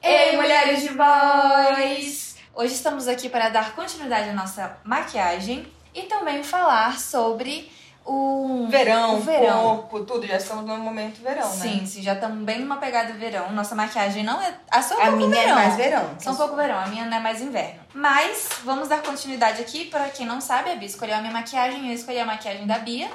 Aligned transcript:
Ei, 0.00 0.36
mulheres 0.36 0.82
de 0.82 0.90
voz! 0.90 2.36
Hoje 2.54 2.74
estamos 2.74 3.08
aqui 3.08 3.28
para 3.28 3.48
dar 3.48 3.74
continuidade 3.74 4.28
à 4.28 4.32
nossa 4.32 4.78
maquiagem 4.84 5.66
e 5.92 6.02
também 6.02 6.44
falar 6.44 7.00
sobre 7.00 7.68
o 8.06 8.66
Verão, 8.68 9.16
o 9.16 9.20
verão. 9.20 9.62
corpo, 9.78 10.00
tudo. 10.04 10.26
Já 10.26 10.36
estamos 10.36 10.64
no 10.64 10.76
momento 10.78 11.20
verão, 11.22 11.48
Sim, 11.50 11.80
né? 11.80 11.86
sim, 11.86 12.02
já 12.02 12.14
estamos 12.14 12.44
bem 12.44 12.60
numa 12.60 12.76
pegada 12.76 13.12
verão. 13.14 13.50
Nossa 13.52 13.74
maquiagem 13.74 14.22
não 14.24 14.40
é. 14.40 14.54
A 14.70 14.80
sua 14.82 15.02
é 15.02 15.10
um 15.10 15.14
A 15.14 15.16
minha 15.16 15.28
verão. 15.30 15.50
é 15.50 15.54
mais 15.54 15.76
verão. 15.76 16.10
Só 16.18 16.30
um 16.30 16.36
pouco 16.36 16.56
verão, 16.56 16.78
a 16.78 16.86
minha 16.86 17.04
não 17.04 17.16
é 17.16 17.20
mais 17.20 17.40
inverno. 17.42 17.80
Mas 17.94 18.48
vamos 18.64 18.88
dar 18.88 19.02
continuidade 19.02 19.60
aqui. 19.60 19.86
Para 19.86 20.08
quem 20.08 20.24
não 20.26 20.40
sabe, 20.40 20.70
a 20.70 20.76
Bia 20.76 20.86
escolheu 20.88 21.16
a 21.16 21.20
minha 21.20 21.32
maquiagem, 21.32 21.88
eu 21.88 21.94
escolhi 21.94 22.20
a 22.20 22.24
maquiagem 22.24 22.66
da 22.66 22.78
Bia. 22.78 23.08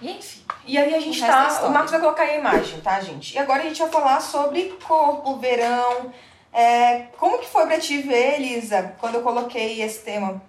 E 0.00 0.10
enfim. 0.10 0.42
E 0.66 0.76
aí 0.76 0.94
a 0.94 1.00
gente 1.00 1.20
O 1.20 1.24
é 1.24 1.26
tá. 1.28 1.46
história. 1.46 1.68
O 1.68 1.72
Marcos 1.72 1.90
vai 1.92 2.00
colocar 2.00 2.22
aí 2.24 2.36
a 2.36 2.38
imagem, 2.38 2.80
tá, 2.80 3.00
gente? 3.00 3.34
E 3.34 3.38
agora 3.38 3.60
a 3.62 3.64
gente 3.66 3.78
vai 3.80 3.88
falar 3.90 4.20
sobre 4.20 4.76
corpo, 4.86 5.36
verão. 5.36 6.12
É, 6.52 7.06
como 7.18 7.38
que 7.38 7.46
foi 7.46 7.66
pra 7.66 7.78
ti 7.78 7.98
ver, 7.98 8.40
Elisa, 8.40 8.94
quando 8.98 9.16
eu 9.16 9.22
coloquei 9.22 9.80
esse 9.82 10.00
tema? 10.04 10.40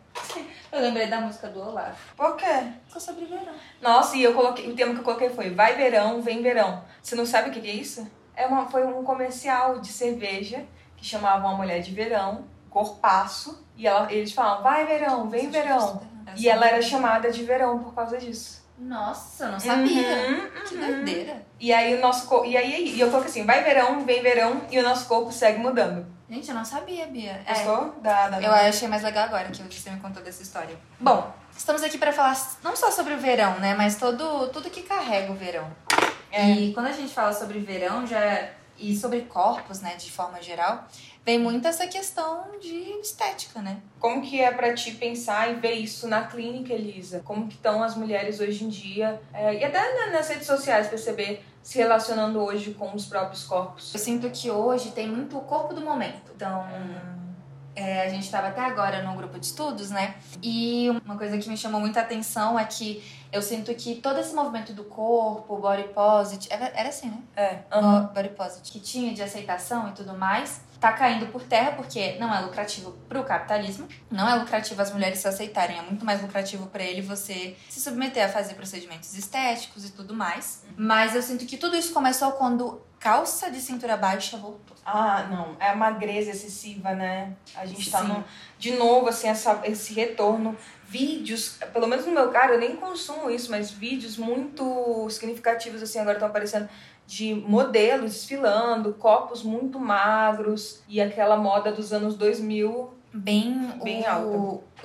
Eu 0.72 0.82
lembrei 0.82 1.08
da 1.08 1.22
música 1.22 1.48
do 1.48 1.62
Olaf. 1.62 1.98
Por 2.16 2.36
quê? 2.36 2.72
Ficou 2.86 3.02
sobre 3.02 3.26
verão. 3.26 3.54
Nossa, 3.82 4.16
e 4.18 4.24
eu 4.24 4.34
coloquei. 4.34 4.70
O 4.70 4.76
tema 4.76 4.94
que 4.94 5.00
eu 5.00 5.04
coloquei 5.04 5.30
foi 5.30 5.50
Vai 5.50 5.76
verão, 5.76 6.22
vem 6.22 6.42
verão. 6.42 6.84
Você 7.02 7.16
não 7.16 7.26
sabe 7.26 7.50
o 7.50 7.54
que 7.54 7.68
é 7.68 7.74
isso? 7.74 8.10
É 8.36 8.46
uma, 8.46 8.70
foi 8.70 8.86
um 8.86 9.04
comercial 9.04 9.80
de 9.80 9.88
cerveja 9.88 10.66
que 10.96 11.06
chamava 11.06 11.48
uma 11.48 11.58
mulher 11.58 11.80
de 11.82 11.94
verão, 11.94 12.46
corpaço, 12.70 13.66
e 13.76 13.88
ela, 13.88 14.12
eles 14.12 14.34
falavam, 14.34 14.64
vai 14.64 14.86
verão, 14.86 15.30
vem 15.30 15.50
verão. 15.50 16.02
E 16.36 16.50
ela 16.50 16.68
era 16.68 16.82
chamada 16.82 17.32
de 17.32 17.44
verão 17.44 17.80
por 17.80 17.94
causa 17.94 18.18
disso. 18.18 18.67
Nossa, 18.78 19.46
eu 19.46 19.52
não 19.54 19.60
sabia. 19.60 20.08
Uhum, 20.30 20.50
Que 20.68 20.76
uhum. 20.76 20.82
doideira. 20.82 21.46
E 21.60 21.74
aí 21.74 21.96
o 21.96 22.02
nosso 22.02 22.28
corpo. 22.28 22.46
E 22.46 22.56
aí 22.56 22.96
e 22.96 23.00
eu 23.00 23.10
coloquei 23.10 23.32
assim, 23.32 23.46
vai 23.46 23.64
verão, 23.64 24.06
vem 24.06 24.22
verão, 24.22 24.62
e 24.70 24.80
o 24.80 24.84
nosso 24.84 25.08
corpo 25.08 25.32
segue 25.32 25.60
mudando. 25.60 26.06
Gente, 26.30 26.50
eu 26.50 26.56
não 26.56 26.66
sabia, 26.66 27.08
Bia. 27.08 27.42
É, 27.46 27.54
Gostou? 27.54 27.96
Da, 28.02 28.30
da, 28.30 28.42
eu 28.42 28.52
achei 28.52 28.88
mais 28.88 29.02
legal 29.02 29.26
agora 29.26 29.50
que 29.50 29.64
você 29.64 29.90
me 29.90 30.00
contou 30.00 30.22
dessa 30.22 30.44
história. 30.44 30.78
Bom, 31.00 31.34
estamos 31.56 31.82
aqui 31.82 31.98
para 31.98 32.12
falar 32.12 32.38
não 32.64 32.76
só 32.76 32.92
sobre 32.92 33.14
o 33.14 33.18
verão, 33.18 33.60
né? 33.60 33.74
Mas 33.74 33.96
todo, 33.96 34.50
tudo 34.50 34.70
que 34.70 34.84
carrega 34.84 35.32
o 35.32 35.36
verão. 35.36 35.72
É. 36.32 36.52
E 36.52 36.74
quando 36.74 36.88
a 36.88 36.92
gente 36.92 37.14
fala 37.14 37.34
sobre 37.34 37.60
verão 37.60 38.06
já 38.06 38.50
e 38.78 38.96
sobre 38.96 39.22
corpos, 39.22 39.82
né, 39.82 39.96
de 39.96 40.12
forma 40.12 40.42
geral, 40.42 40.86
vem 41.28 41.38
muito 41.38 41.68
essa 41.68 41.86
questão 41.88 42.46
de 42.62 42.74
estética, 43.02 43.62
né? 43.62 43.82
Como 44.00 44.22
que 44.22 44.40
é 44.40 44.50
pra 44.50 44.74
ti 44.74 44.92
pensar 44.92 45.52
e 45.52 45.56
ver 45.56 45.74
isso 45.74 46.08
na 46.08 46.26
clínica, 46.26 46.72
Elisa? 46.72 47.20
Como 47.20 47.50
que 47.50 47.56
estão 47.56 47.84
as 47.84 47.98
mulheres 47.98 48.40
hoje 48.40 48.64
em 48.64 48.70
dia? 48.70 49.22
É, 49.34 49.54
e 49.56 49.62
até 49.62 49.94
na- 49.94 50.14
nas 50.14 50.30
redes 50.30 50.48
sociais, 50.48 50.88
perceber 50.88 51.44
se 51.62 51.78
relacionando 51.80 52.40
hoje 52.40 52.74
com 52.74 52.96
os 52.96 53.06
próprios 53.06 53.44
corpos. 53.44 53.94
Eu 53.94 54.00
sinto 54.00 54.30
que 54.30 54.50
hoje 54.50 54.92
tem 54.92 55.06
muito 55.10 55.38
o 55.38 55.42
corpo 55.42 55.74
do 55.74 55.82
momento. 55.82 56.32
Então, 56.34 56.66
é, 57.76 58.04
a 58.04 58.10
gente 58.10 58.24
estava 58.24 58.48
até 58.48 58.62
agora 58.62 59.04
num 59.04 59.18
grupo 59.18 59.38
de 59.38 59.48
estudos, 59.48 59.92
né? 59.92 60.16
E 60.42 60.90
uma 61.04 61.18
coisa 61.18 61.38
que 61.38 61.50
me 61.50 61.58
chamou 61.58 61.82
muita 61.82 62.00
atenção 62.00 62.58
é 62.58 62.64
que 62.64 63.04
eu 63.34 63.42
sinto 63.42 63.76
que 63.76 63.96
todo 63.96 64.18
esse 64.18 64.34
movimento 64.34 64.72
do 64.72 64.86
corpo, 64.86 65.58
body 65.58 65.90
positive, 65.90 66.48
era, 66.54 66.72
era 66.74 66.88
assim, 66.88 67.10
né? 67.10 67.20
É. 67.36 67.56
Bo- 67.82 68.14
Body 68.14 68.30
positive, 68.30 68.72
que 68.72 68.80
tinha 68.80 69.14
de 69.14 69.22
aceitação 69.22 69.90
e 69.90 69.92
tudo 69.92 70.14
mais, 70.18 70.62
tá 70.80 70.94
caindo 70.94 71.28
por 71.28 71.44
terra 71.44 71.72
porque 71.72 72.18
não 72.20 72.34
é 72.34 72.40
lucrativo 72.40 72.92
pro 73.10 73.24
capitalismo, 73.24 73.88
não 74.10 74.30
é 74.30 74.36
lucrativo 74.36 74.82
as 74.82 74.92
mulheres 74.92 75.20
se 75.20 75.28
aceitarem, 75.28 75.78
é 75.78 75.82
muito 75.82 76.06
mais 76.06 76.22
lucrativo 76.22 76.68
para 76.68 76.84
ele 76.84 77.02
você 77.02 77.56
se 77.70 77.80
submeter 77.80 78.26
a 78.26 78.30
fazer 78.30 78.54
procedimentos 78.54 79.18
estéticos 79.18 79.86
e 79.86 79.92
tudo 79.92 80.14
mais. 80.14 80.64
Mas 80.76 81.16
eu 81.16 81.22
sinto 81.22 81.46
que 81.46 81.58
tudo 81.58 81.76
isso 81.76 81.94
começou 81.94 82.32
quando 82.34 82.82
calça 83.00 83.50
de 83.52 83.60
cintura 83.60 83.96
baixa 83.98 84.38
voltou. 84.38 84.76
Ah, 84.86 85.28
não. 85.30 85.56
É 85.60 85.70
a 85.70 85.76
magreza 85.76 86.32
excessiva, 86.32 86.94
né? 86.94 87.34
A 87.56 87.66
gente 87.66 87.92
tá 87.92 88.02
Sim. 88.02 88.08
no, 88.08 88.26
de 88.58 88.72
novo, 88.72 89.10
assim, 89.10 89.28
essa, 89.28 89.62
esse 89.66 89.94
retorno. 89.94 90.56
Vídeos, 90.90 91.58
pelo 91.74 91.86
menos 91.86 92.06
no 92.06 92.14
meu 92.14 92.30
caso, 92.30 92.54
eu 92.54 92.60
nem 92.60 92.78
consumo 92.78 93.30
isso, 93.30 93.52
mas 93.52 93.70
vídeos 93.70 94.18
muito 94.18 95.10
significativos, 95.10 95.84
assim, 95.84 96.00
agora 96.00 96.16
estão 96.16 96.30
aparecendo 96.30 96.70
de 97.06 97.34
modelos 97.34 98.12
desfilando, 98.14 98.94
corpos 98.94 99.44
muito 99.44 99.80
magros 99.80 100.82
e 100.88 101.02
aquela 101.02 101.36
moda 101.36 101.72
dos 101.72 101.92
anos 101.92 102.16
2000. 102.16 102.97
Bem, 103.14 103.72
Bem 103.84 104.02
o, 104.04 104.08
alta. 104.10 104.38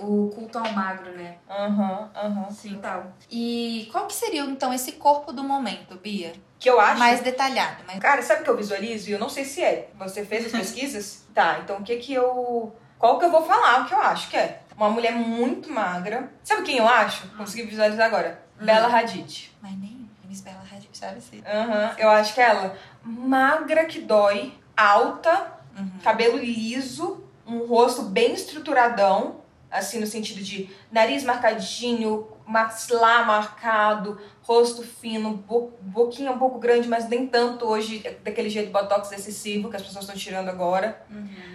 o 0.03 0.31
culto 0.35 0.59
ao 0.59 0.73
magro, 0.73 1.11
né? 1.13 1.37
Aham, 1.51 2.11
aham. 2.15 2.51
Sim, 2.51 2.79
tal. 2.81 3.13
E 3.31 3.89
qual 3.93 4.07
que 4.07 4.15
seria 4.15 4.43
então 4.43 4.73
esse 4.73 4.93
corpo 4.93 5.33
do 5.33 5.43
momento, 5.45 5.97
Bia? 5.97 6.33
Que 6.59 6.71
eu 6.71 6.81
acho. 6.81 6.99
Mais 6.99 7.21
detalhado, 7.21 7.83
mas 7.87 7.99
Cara, 7.99 8.23
sabe 8.23 8.41
o 8.43 8.45
que 8.45 8.51
eu 8.51 8.57
visualizo? 8.57 9.11
E 9.11 9.13
eu 9.13 9.19
não 9.19 9.29
sei 9.29 9.45
se 9.45 9.63
é. 9.63 9.91
Você 9.99 10.25
fez 10.25 10.47
as 10.47 10.53
pesquisas? 10.53 11.27
tá, 11.35 11.59
então 11.63 11.79
o 11.79 11.83
que 11.83 11.97
que 11.97 12.13
eu. 12.15 12.75
Qual 12.99 13.19
que 13.19 13.25
eu 13.25 13.31
vou 13.31 13.43
falar? 13.45 13.83
O 13.83 13.87
que 13.87 13.95
eu 13.95 14.01
acho 14.01 14.31
que 14.31 14.37
é? 14.37 14.63
Uma 14.77 14.89
mulher 14.89 15.13
muito 15.13 15.71
magra. 15.71 16.33
Sabe 16.45 16.63
quem 16.63 16.79
eu 16.79 16.87
acho? 16.89 17.27
Consegui 17.37 17.65
visualizar 17.65 18.07
agora. 18.07 18.41
Bela 18.61 18.87
Hadid. 18.89 19.51
mas 19.61 19.73
nem 19.79 20.09
Miss 20.25 20.41
Bela 20.41 20.63
Hadid, 20.71 20.89
sabe 20.97 21.19
assim? 21.19 21.43
Aham, 21.45 21.95
eu 21.99 22.09
acho 22.09 22.33
que 22.33 22.41
é 22.41 22.45
ela. 22.45 22.77
Magra 23.03 23.85
que 23.87 24.01
dói, 24.01 24.55
alta, 24.77 25.59
Uhum. 25.77 25.91
cabelo 26.05 26.37
liso, 26.39 27.25
um 27.53 27.67
rosto 27.67 28.03
bem 28.03 28.33
estruturadão, 28.33 29.37
assim 29.71 29.99
no 30.01 30.07
sentido 30.07 30.43
de 30.43 30.69
nariz 30.91 31.23
marcadinho, 31.25 32.27
maxilar 32.47 33.27
marcado, 33.27 34.21
rosto 34.43 34.83
fino, 34.83 35.35
bo- 35.35 35.73
boquinha 35.81 36.31
um 36.33 36.39
pouco 36.39 36.59
grande, 36.59 36.89
mas 36.89 37.09
nem 37.09 37.27
tanto 37.27 37.65
hoje, 37.67 38.05
daquele 38.23 38.51
jeito 38.51 38.71
botox 38.73 39.11
excessivo 39.13 39.71
que 39.71 39.77
as 39.77 39.83
pessoas 39.83 40.05
estão 40.05 40.17
tirando 40.17 40.49
agora. 40.49 41.03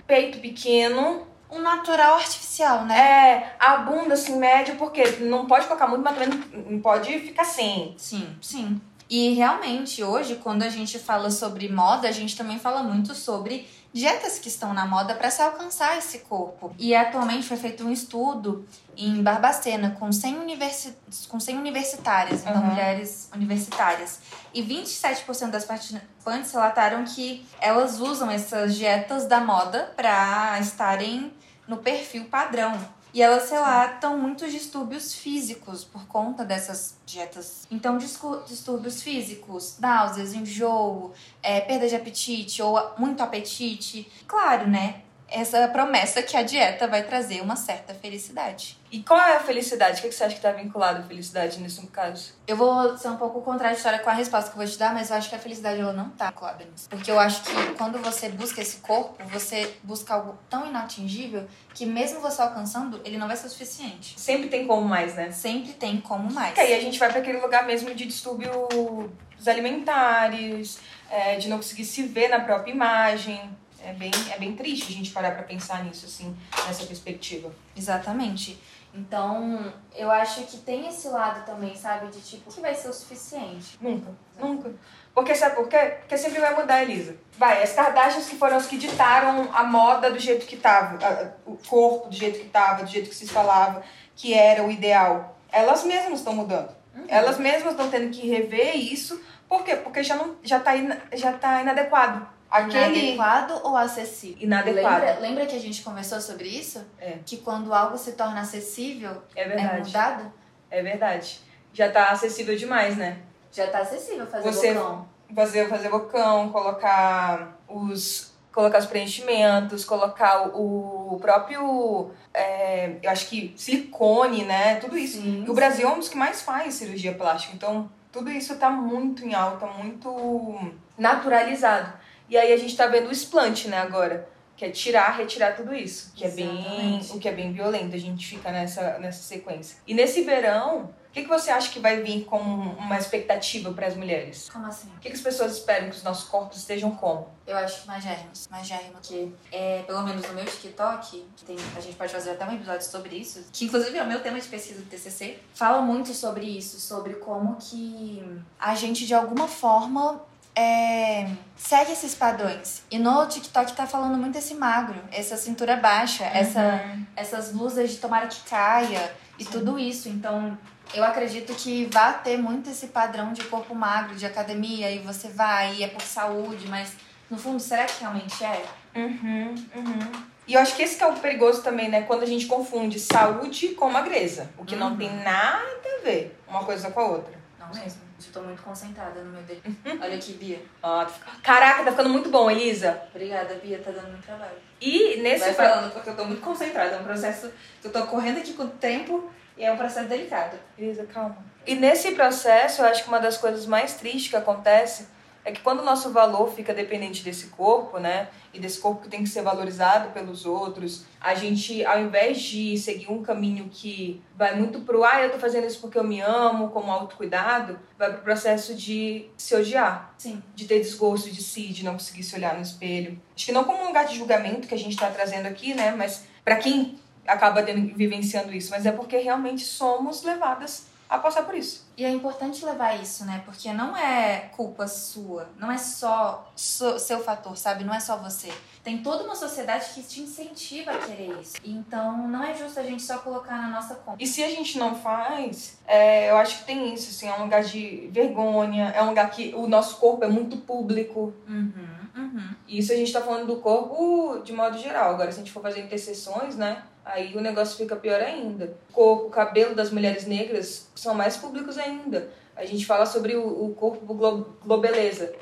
Peito 0.08 0.40
pequeno, 0.40 1.28
Um 1.50 1.60
natural 1.62 2.16
artificial, 2.16 2.84
né? 2.86 3.00
é, 3.00 3.56
a 3.60 3.78
bunda 3.78 4.16
assim 4.16 4.38
média, 4.38 4.76
porque 4.76 5.04
não 5.22 5.46
pode 5.46 5.66
colocar 5.68 5.88
muito, 5.88 6.04
mas 6.04 6.18
também 6.18 6.30
não- 6.30 6.72
não 6.72 6.80
pode 6.82 7.20
ficar 7.20 7.46
sem. 7.46 7.94
Sim, 7.98 8.36
sim. 8.42 8.82
E 9.10 9.34
realmente, 9.36 10.04
hoje, 10.04 10.36
quando 10.36 10.64
a 10.64 10.70
gente 10.70 11.00
fala 11.00 11.30
sobre 11.32 11.70
moda, 11.70 12.10
a 12.10 12.12
gente 12.12 12.36
também 12.36 12.60
fala 12.60 12.84
muito 12.84 13.16
sobre 13.16 13.66
dietas 13.98 14.38
que 14.40 14.48
estão 14.48 14.74
na 14.74 14.86
moda 14.86 15.16
para 15.16 15.30
se 15.32 15.42
alcançar 15.42 15.98
esse 15.98 16.20
corpo. 16.20 16.74
E 16.78 16.94
atualmente 16.96 17.48
foi 17.48 17.58
feito 17.58 17.84
um 17.84 17.92
estudo 17.92 18.68
em 18.96 19.22
Barbacena 19.24 19.96
com 20.00 20.12
100, 20.12 20.38
universi 20.40 20.94
com 21.30 21.40
100 21.40 21.58
universitárias, 21.58 22.42
então 22.42 22.56
Uhum. 22.62 22.68
mulheres 22.68 23.30
universitárias. 23.34 24.20
E 24.54 24.62
27% 24.64 25.50
das 25.52 25.66
participantes 25.66 26.52
relataram 26.52 27.04
que 27.06 27.46
elas 27.60 28.00
usam 28.00 28.30
essas 28.30 28.76
dietas 28.76 29.26
da 29.26 29.40
moda 29.40 29.92
para 29.96 30.60
estarem 30.60 31.34
no 31.68 31.78
perfil 31.78 32.26
padrão. 32.26 32.97
E 33.18 33.22
elas 33.24 33.50
relatam 33.50 34.16
muitos 34.16 34.52
distúrbios 34.52 35.16
físicos 35.16 35.84
por 35.84 36.06
conta 36.06 36.46
dessas 36.46 37.00
dietas. 37.04 37.66
Então, 37.72 37.98
distúrbios 37.98 39.02
físicos, 39.02 39.80
náuseas, 39.80 40.36
enjoo, 40.36 41.14
é, 41.42 41.60
perda 41.62 41.88
de 41.88 41.96
apetite 41.96 42.62
ou 42.62 42.80
muito 42.96 43.24
apetite. 43.24 44.08
Claro, 44.28 44.70
né? 44.70 45.02
Essa 45.30 45.68
promessa 45.68 46.22
que 46.22 46.38
a 46.38 46.44
dieta 46.44 46.88
vai 46.88 47.04
trazer 47.04 47.42
uma 47.42 47.56
certa 47.56 47.94
felicidade. 47.94 48.78
E 48.90 49.04
qual 49.04 49.20
é 49.20 49.36
a 49.36 49.40
felicidade? 49.42 50.00
O 50.00 50.04
que 50.04 50.12
você 50.12 50.24
acha 50.24 50.34
que 50.34 50.40
está 50.40 50.52
vinculado 50.52 51.00
à 51.00 51.04
felicidade 51.04 51.60
nesse 51.60 51.86
caso? 51.88 52.34
Eu 52.48 52.56
vou 52.56 52.98
ser 52.98 53.10
um 53.10 53.18
pouco 53.18 53.42
contraditória 53.42 54.00
com 54.00 54.10
a 54.10 54.14
resposta 54.14 54.50
que 54.50 54.56
eu 54.56 54.64
vou 54.64 54.72
te 54.72 54.78
dar, 54.80 54.94
mas 54.94 55.10
eu 55.10 55.18
acho 55.18 55.30
que 55.30 55.36
a 55.36 55.40
felicidade 55.40 55.82
ela 55.82 55.92
não 55.92 56.10
tá 56.12 56.28
vinculada 56.28 56.64
nisso. 56.64 56.88
Porque 56.90 57.12
eu 57.12 57.20
acho 57.20 57.44
que 57.44 57.74
quando 57.78 58.00
você 58.00 58.30
busca 58.30 58.62
esse 58.62 58.78
corpo, 58.78 59.22
você 59.26 59.76
busca 59.84 60.14
algo 60.14 60.38
tão 60.50 60.66
inatingível 60.66 61.46
que 61.74 61.86
mesmo 61.86 62.22
você 62.22 62.42
alcançando, 62.42 63.02
ele 63.04 63.18
não 63.18 63.28
vai 63.28 63.36
ser 63.36 63.48
o 63.48 63.50
suficiente. 63.50 64.18
Sempre 64.18 64.48
tem 64.48 64.66
como 64.66 64.88
mais, 64.88 65.16
né? 65.16 65.32
Sempre 65.32 65.74
tem 65.74 66.00
como 66.00 66.32
mais. 66.32 66.54
Que 66.54 66.62
aí 66.62 66.74
a 66.74 66.80
gente 66.80 66.98
vai 66.98 67.10
para 67.10 67.20
aquele 67.20 67.40
lugar 67.40 67.66
mesmo 67.66 67.94
de 67.94 68.06
distúrbios 68.06 69.10
alimentares, 69.46 70.80
é, 71.10 71.36
de 71.36 71.50
não 71.50 71.58
conseguir 71.58 71.86
se 71.86 72.04
ver 72.04 72.30
na 72.30 72.40
própria 72.40 72.72
imagem. 72.72 73.50
É 73.88 73.94
bem, 73.94 74.12
é 74.34 74.38
bem 74.38 74.54
triste 74.54 74.92
a 74.92 74.96
gente 74.96 75.12
parar 75.12 75.32
pra 75.32 75.44
pensar 75.44 75.84
nisso, 75.86 76.06
assim, 76.06 76.36
nessa 76.68 76.86
perspectiva. 76.86 77.50
Exatamente. 77.76 78.60
Então, 78.94 79.72
eu 79.96 80.12
acho 80.12 80.44
que 80.44 80.58
tem 80.58 80.88
esse 80.90 81.08
lado 81.08 81.46
também, 81.46 81.74
sabe? 81.76 82.08
De 82.08 82.20
tipo, 82.20 82.52
que 82.52 82.60
vai 82.60 82.74
ser 82.76 82.90
o 82.90 82.94
suficiente. 82.94 83.78
Nunca, 83.80 84.12
nunca. 84.40 84.72
Porque 85.14 85.34
sabe 85.36 85.56
por 85.56 85.68
quê? 85.70 85.78
Porque 86.00 86.18
sempre 86.18 86.40
vai 86.42 86.54
mudar, 86.56 86.82
Elisa. 86.84 87.16
Vai, 87.38 87.64
as 87.64 87.72
Kardashians 87.74 88.28
que 88.28 88.36
foram 88.36 88.58
as 88.58 88.66
que 88.66 88.78
ditaram 88.78 89.50
a 89.54 89.64
moda 89.64 90.12
do 90.12 90.20
jeito 90.20 90.46
que 90.46 90.58
tava, 90.58 90.98
a- 91.06 91.32
o 91.46 91.58
corpo 91.58 92.10
do 92.10 92.16
jeito 92.16 92.40
que 92.40 92.50
tava, 92.50 92.84
do 92.84 92.90
jeito 92.92 93.10
que 93.10 93.16
se 93.16 93.28
falava, 93.28 93.84
que 94.16 94.34
era 94.34 94.64
o 94.64 94.70
ideal. 94.72 95.38
Elas 95.52 95.84
mesmas 95.86 96.20
estão 96.20 96.36
mudando. 96.36 96.76
Elas 97.08 97.38
mesmas 97.38 97.72
estão 97.72 97.90
tendo 97.90 98.10
que 98.12 98.28
rever 98.28 98.76
isso. 98.76 99.22
Por 99.48 99.64
quê? 99.64 99.76
Porque 99.78 100.04
já, 100.04 100.16
não, 100.16 100.36
já, 100.44 100.60
tá, 100.60 100.76
ina, 100.76 101.02
já 101.14 101.32
tá 101.34 101.62
inadequado. 101.62 102.28
Aquele. 102.50 103.00
Inadequado 103.14 103.60
ou 103.64 103.76
acessível? 103.76 104.38
Inadequado. 104.42 105.06
Lembra, 105.06 105.20
lembra 105.20 105.46
que 105.46 105.56
a 105.56 105.60
gente 105.60 105.82
conversou 105.84 106.20
sobre 106.22 106.48
isso? 106.48 106.84
É. 107.00 107.18
Que 107.26 107.38
quando 107.38 107.74
algo 107.74 107.98
se 107.98 108.14
torna 108.14 108.42
acessível, 108.42 109.22
É 109.36 109.44
é 109.44 109.48
verdade. 109.48 109.88
mudado? 109.88 110.34
É 110.72 110.82
verdade. 110.82 111.40
já 111.74 111.92
tá 111.92 112.10
acessível 112.12 112.56
demais, 112.58 112.98
né? 112.98 113.20
Já 113.52 113.68
tá 113.68 113.80
acessível 113.80 114.26
fazer 114.28 114.52
Você- 114.52 114.74
bocão. 114.74 115.08
Fazer, 115.36 115.68
fazer 115.70 115.90
bocão, 115.90 116.50
colocar 116.50 117.58
os. 117.68 118.36
Colocar 118.52 118.80
os 118.80 118.88
preenchimentos, 118.88 119.86
colocar 119.86 120.48
o, 120.58 121.20
próprio. 121.22 122.10
é, 122.34 122.96
eu 123.04 123.10
acho 123.12 123.28
que 123.28 123.54
silicone, 123.56 124.46
né? 124.46 124.76
Tudo 124.78 124.98
isso. 124.98 125.22
Sim, 125.22 125.44
E 125.46 125.50
o 125.50 125.54
Brasil 125.54 125.88
é 125.88 125.92
um 125.92 126.00
dos 126.00 126.10
que 126.10 126.18
mais 126.18 126.42
faz 126.42 126.74
cirurgia 126.74 127.14
plástica. 127.14 127.54
Então, 127.56 127.88
tudo 128.12 128.32
isso 128.32 128.56
tá 128.56 128.70
muito 128.72 129.24
em 129.24 129.36
alta, 129.36 129.68
muito 129.68 130.72
naturalizado. 130.98 131.94
E 132.30 132.38
aí 132.38 132.52
a 132.52 132.58
gente 132.58 132.76
tá 132.76 132.88
vendo 132.88 133.08
o 133.08 133.12
explante, 133.12 133.68
né, 133.68 133.78
agora. 133.78 134.28
Que 134.56 134.66
é 134.66 134.72
tirar, 134.72 135.16
retirar 135.16 135.56
tudo 135.56 135.74
isso. 135.74 136.12
Que 136.16 136.26
é 136.26 136.32
bem. 136.32 136.60
Exatamente. 136.60 137.16
O 137.16 137.20
que 137.20 137.30
é 137.30 137.32
bem 137.32 137.54
violento. 137.54 137.96
A 137.96 138.00
gente 138.00 138.26
fica 138.26 138.52
nessa, 138.52 138.98
nessa 138.98 139.22
sequência. 139.22 139.78
E 139.86 139.94
nesse 139.94 140.24
verão, 140.24 140.92
o 141.10 141.12
que, 141.14 141.24
que 141.24 141.30
você 141.30 141.52
acha 141.52 141.72
que 141.72 141.80
vai 141.80 142.02
vir 142.02 142.26
como 142.26 142.72
uma 142.74 142.98
expectativa 142.98 143.72
para 143.72 143.86
as 143.86 143.96
mulheres? 143.96 144.50
Como 144.52 144.66
assim? 144.66 144.90
O 144.98 145.00
que, 145.00 145.10
que 145.10 145.16
as 145.16 145.22
pessoas 145.22 145.54
esperam 145.58 145.90
que 145.90 145.96
os 145.96 146.04
nossos 146.04 146.28
corpos 146.28 146.58
estejam 146.58 146.92
como? 146.92 147.30
Eu 147.46 147.56
acho 147.56 147.82
que 147.82 147.88
magérrimos. 147.88 148.48
Magérrimo, 148.50 148.98
que 149.02 149.34
é, 149.52 149.84
pelo 149.84 150.02
menos 150.04 150.28
no 150.28 150.34
meu 150.34 150.46
TikTok, 150.46 151.26
que 151.36 151.46
tem, 151.46 151.56
a 151.76 151.80
gente 151.80 151.96
pode 151.96 152.12
fazer 152.12 152.32
até 152.32 152.46
um 152.46 152.54
episódio 152.54 152.86
sobre 152.86 153.16
isso, 153.16 153.46
que 153.54 153.66
inclusive 153.66 153.98
é 153.98 154.04
o 154.04 154.08
meu 154.08 154.22
tema 154.22 154.40
de 154.40 154.48
pesquisa 154.48 154.82
do 154.82 154.90
TCC, 154.90 155.40
fala 155.54 155.82
muito 155.82 156.14
sobre 156.14 156.46
isso, 156.46 156.80
sobre 156.80 157.14
como 157.16 157.56
que 157.58 158.24
a 158.60 158.76
gente 158.76 159.06
de 159.06 159.14
alguma 159.14 159.48
forma 159.48 160.22
é, 160.60 161.28
segue 161.56 161.92
esses 161.92 162.16
padrões. 162.16 162.82
E 162.90 162.98
no 162.98 163.28
TikTok 163.28 163.74
tá 163.74 163.86
falando 163.86 164.18
muito 164.18 164.40
esse 164.40 164.56
magro, 164.56 165.00
essa 165.12 165.38
cintura 165.38 165.76
baixa, 165.76 166.26
essa, 166.26 166.82
essas 167.16 167.52
blusas 167.52 167.92
de 167.92 167.98
tomara 167.98 168.26
que 168.26 168.42
caia 168.50 169.14
e 169.38 169.46
tudo 169.46 169.78
isso. 169.78 170.10
Então, 170.10 170.58
eu 170.96 171.04
acredito 171.04 171.54
que 171.54 171.86
vai 171.94 172.22
ter 172.24 172.38
muito 172.38 172.72
esse 172.72 172.88
padrão 172.88 173.34
de 173.34 173.44
corpo 173.44 173.76
magro, 173.76 174.16
de 174.16 174.26
academia, 174.26 174.90
e 174.90 174.98
você 175.00 175.28
vai, 175.30 175.76
e 175.76 175.84
é 175.84 175.88
por 175.88 176.02
saúde, 176.02 176.68
mas 176.68 176.94
no 177.30 177.38
fundo, 177.38 177.60
será 177.60 177.86
que 177.86 178.00
realmente 178.02 178.44
é? 178.44 178.66
Uhum, 178.96 179.54
uhum. 179.76 180.24
E 180.48 180.54
eu 180.54 180.62
acho 180.62 180.76
que 180.76 180.82
esse 180.82 180.98
que 180.98 181.04
é 181.04 181.08
o 181.08 181.14
perigoso 181.14 181.62
também, 181.62 181.88
né? 181.90 182.02
Quando 182.04 182.24
a 182.24 182.26
gente 182.26 182.48
confunde 182.48 183.00
saúde 183.00 183.70
com 183.70 183.92
magreza. 183.92 184.50
O 184.58 184.64
que 184.66 184.78
não 184.78 184.92
Uhum. 184.92 184.98
tem 184.98 185.14
nada 185.18 185.62
a 186.00 186.04
ver 186.04 186.40
uma 186.48 186.64
coisa 186.64 186.90
com 186.90 187.00
a 187.02 187.06
outra. 187.06 187.38
Não 187.60 187.68
mesmo. 187.68 188.07
Eu 188.28 188.34
tô 188.34 188.42
muito 188.42 188.62
concentrada 188.62 189.22
no 189.22 189.32
meu 189.32 189.42
dedo. 189.44 189.62
Olha 190.02 190.16
aqui, 190.16 190.34
Bia. 190.34 190.60
Ah, 190.84 191.06
tá 191.06 191.32
Caraca, 191.42 191.84
tá 191.84 191.92
ficando 191.92 192.10
muito 192.10 192.30
bom, 192.30 192.50
Elisa. 192.52 193.02
Obrigada, 193.14 193.56
Bia, 193.56 193.80
tá 193.80 193.92
dando 193.92 194.10
muito 194.12 194.26
trabalho. 194.26 194.58
E 194.82 195.18
nesse 195.22 195.46
Vai 195.46 195.54
pro- 195.54 195.66
falando, 195.66 195.94
porque 195.94 196.10
eu 196.10 196.16
tô 196.16 196.26
muito 196.26 196.42
concentrada. 196.42 196.96
É 196.96 197.00
um 197.00 197.04
processo 197.04 197.52
que 197.82 197.88
eu 197.88 197.92
tô 197.92 198.06
correndo 198.08 198.38
aqui 198.40 198.54
com 198.54 198.64
o 198.64 198.70
tempo 198.70 199.32
e 199.58 199.64
é 199.64 199.72
um 199.72 199.78
processo 199.78 200.08
delicado. 200.08 200.58
Elisa, 200.78 201.06
calma. 201.06 201.38
E 201.66 201.76
nesse 201.76 202.12
processo, 202.12 202.82
eu 202.82 202.86
acho 202.88 203.04
que 203.04 203.10
uma 203.10 203.20
das 203.20 203.38
coisas 203.38 203.66
mais 203.66 203.96
tristes 203.96 204.30
que 204.30 204.36
acontece 204.36 205.08
é 205.48 205.52
que 205.54 205.62
quando 205.62 205.80
o 205.80 205.86
nosso 205.86 206.12
valor 206.12 206.52
fica 206.52 206.74
dependente 206.74 207.24
desse 207.24 207.48
corpo, 207.48 208.00
né? 208.00 208.28
E 208.54 208.60
desse 208.60 208.82
corpo 208.82 209.04
que 209.04 209.08
tem 209.08 209.24
que 209.24 209.30
ser 209.30 209.42
valorizado 209.44 210.12
pelos 210.12 210.46
outros, 210.46 211.06
a 211.22 211.34
gente, 211.36 211.86
ao 211.86 212.02
invés 212.02 212.42
de 212.42 212.78
seguir 212.78 213.10
um 213.10 213.24
caminho 213.24 213.70
que 213.72 214.22
vai 214.36 214.58
muito 214.58 214.82
pro, 214.82 215.06
ah, 215.06 215.22
eu 215.22 215.32
tô 215.32 215.40
fazendo 215.40 215.66
isso 215.66 215.80
porque 215.80 215.98
eu 215.98 216.04
me 216.04 216.20
amo, 216.20 216.68
como 216.72 216.92
autocuidado, 216.92 217.80
vai 217.98 218.12
pro 218.12 218.24
processo 218.24 218.76
de 218.76 219.30
se 219.38 219.56
odiar 219.56 220.14
Sim. 220.18 220.44
de 220.54 220.66
ter 220.66 220.80
desgosto 220.80 221.32
de 221.32 221.42
si, 221.42 221.70
de 221.70 221.86
não 221.86 221.94
conseguir 221.94 222.24
se 222.24 222.36
olhar 222.36 222.54
no 222.54 222.62
espelho. 222.62 223.18
Acho 223.34 223.46
que 223.46 223.54
não 223.54 223.64
como 223.64 223.84
um 223.84 223.88
lugar 223.88 224.06
de 224.06 224.18
julgamento 224.18 224.68
que 224.68 224.76
a 224.76 224.78
gente 224.78 224.96
está 224.96 225.10
trazendo 225.10 225.46
aqui, 225.46 225.74
né? 225.74 225.96
Mas 225.98 226.26
para 226.44 226.58
quem 226.58 227.00
acaba 227.26 227.64
tendo, 227.64 227.96
vivenciando 227.96 228.54
isso, 228.54 228.72
mas 228.72 228.86
é 228.86 228.92
porque 228.92 229.16
realmente 229.16 229.64
somos 229.64 230.24
levadas 230.24 230.88
a 231.10 231.18
passar 231.18 231.44
por 231.44 231.56
isso. 231.56 231.88
E 231.98 232.04
é 232.06 232.10
importante 232.10 232.64
levar 232.66 232.96
isso, 233.02 233.26
né? 233.26 233.42
Porque 233.46 233.72
não 233.74 233.96
é 233.96 234.50
culpa 234.56 234.88
sua, 234.88 235.50
não 235.58 235.72
é 235.72 235.78
só 235.78 236.52
so- 236.56 237.00
seu 237.00 237.24
fator, 237.24 237.58
sabe? 237.58 237.84
Não 237.84 237.94
é 237.94 238.00
só 238.00 238.18
você. 238.18 238.52
Tem 238.84 239.00
toda 239.00 239.24
uma 239.24 239.36
sociedade 239.36 239.86
que 239.94 240.02
te 240.04 240.22
incentiva 240.22 240.92
a 240.92 240.98
querer 240.98 241.40
isso. 241.42 241.56
Então 241.64 242.28
não 242.28 242.44
é 242.44 242.54
justo 242.56 242.80
a 242.80 242.84
gente 242.84 243.02
só 243.04 243.18
colocar 243.18 243.58
na 243.58 243.68
nossa 243.70 243.96
conta. 243.96 244.22
E 244.22 244.28
se 244.28 244.44
a 244.44 244.50
gente 244.50 244.78
não 244.78 244.96
faz, 244.96 245.78
é, 245.88 246.30
eu 246.30 246.38
acho 246.38 246.60
que 246.60 246.66
tem 246.66 246.94
isso, 246.94 247.10
assim, 247.10 247.28
é 247.28 247.34
um 247.40 247.44
lugar 247.44 247.64
de 247.64 248.10
vergonha, 248.12 248.90
é 248.96 249.02
um 249.02 249.08
lugar 249.10 249.30
que 249.32 249.54
o 249.56 249.68
nosso 249.68 249.98
corpo 249.98 250.24
é 250.24 250.28
muito 250.28 250.58
público. 250.58 251.34
Uhum, 251.48 251.88
uhum. 252.18 252.50
E 252.68 252.80
isso 252.80 252.92
a 252.92 252.96
gente 252.96 253.14
tá 253.14 253.22
falando 253.22 253.48
do 253.48 253.58
corpo 253.58 254.42
de 254.44 254.52
modo 254.54 254.78
geral. 254.78 255.12
Agora, 255.12 255.32
se 255.32 255.40
a 255.40 255.44
gente 255.44 255.52
for 255.52 255.62
fazer 255.62 255.82
interseções, 255.82 256.56
né? 256.56 256.84
Aí 257.06 257.36
o 257.36 257.42
negócio 257.42 257.78
fica 257.78 257.96
pior 257.96 258.20
ainda. 258.22 258.76
O 258.90 258.94
corpo, 258.94 259.28
o 259.28 259.30
cabelo 259.30 259.74
das 259.74 259.92
mulheres 259.92 260.26
negras 260.26 260.90
são 260.96 261.14
mais 261.14 261.38
públicos 261.38 261.78
ainda. 261.78 262.30
A 262.56 262.66
gente 262.66 262.86
fala 262.86 263.06
sobre 263.06 263.36
o, 263.36 263.66
o 263.66 263.76
corpo 263.76 264.14
glo 264.14 264.58
globeleza. 264.66 265.34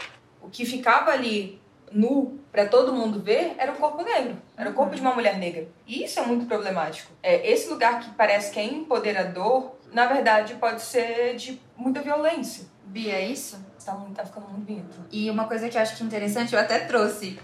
O 0.42 0.50
que 0.50 0.66
ficava 0.66 1.12
ali 1.12 1.60
nu 1.92 2.40
para 2.52 2.68
todo 2.68 2.94
mundo 2.94 3.22
ver 3.22 3.56
era 3.58 3.72
o 3.72 3.76
corpo 3.76 4.04
negro. 4.04 4.38
Era 4.56 4.70
o 4.70 4.74
corpo 4.74 4.96
de 4.96 5.02
uma 5.02 5.14
mulher 5.14 5.38
negra. 5.38 5.68
E 5.88 6.04
isso 6.04 6.20
é 6.20 6.26
muito 6.26 6.46
problemático. 6.46 7.12
É, 7.24 7.50
esse 7.50 7.68
lugar 7.70 8.00
que 8.00 8.12
parece 8.12 8.52
que 8.52 8.60
é 8.60 8.64
empoderador, 8.64 9.76
na 9.92 10.06
verdade, 10.06 10.56
pode 10.56 10.82
ser 10.82 11.36
de 11.36 11.60
muita 11.76 12.02
violência. 12.02 12.66
Bia, 12.84 13.14
é 13.14 13.26
isso? 13.26 13.58
Tá, 13.86 13.94
muito, 13.94 14.14
tá 14.16 14.26
ficando 14.26 14.48
muito 14.50 14.66
bonito. 14.66 14.96
E 15.12 15.30
uma 15.30 15.46
coisa 15.46 15.70
que 15.70 15.78
eu 15.78 15.82
acho 15.82 15.96
que 15.96 16.02
é 16.04 16.06
interessante, 16.06 16.54
eu 16.54 16.60
até 16.60 16.80
trouxe 16.80 17.40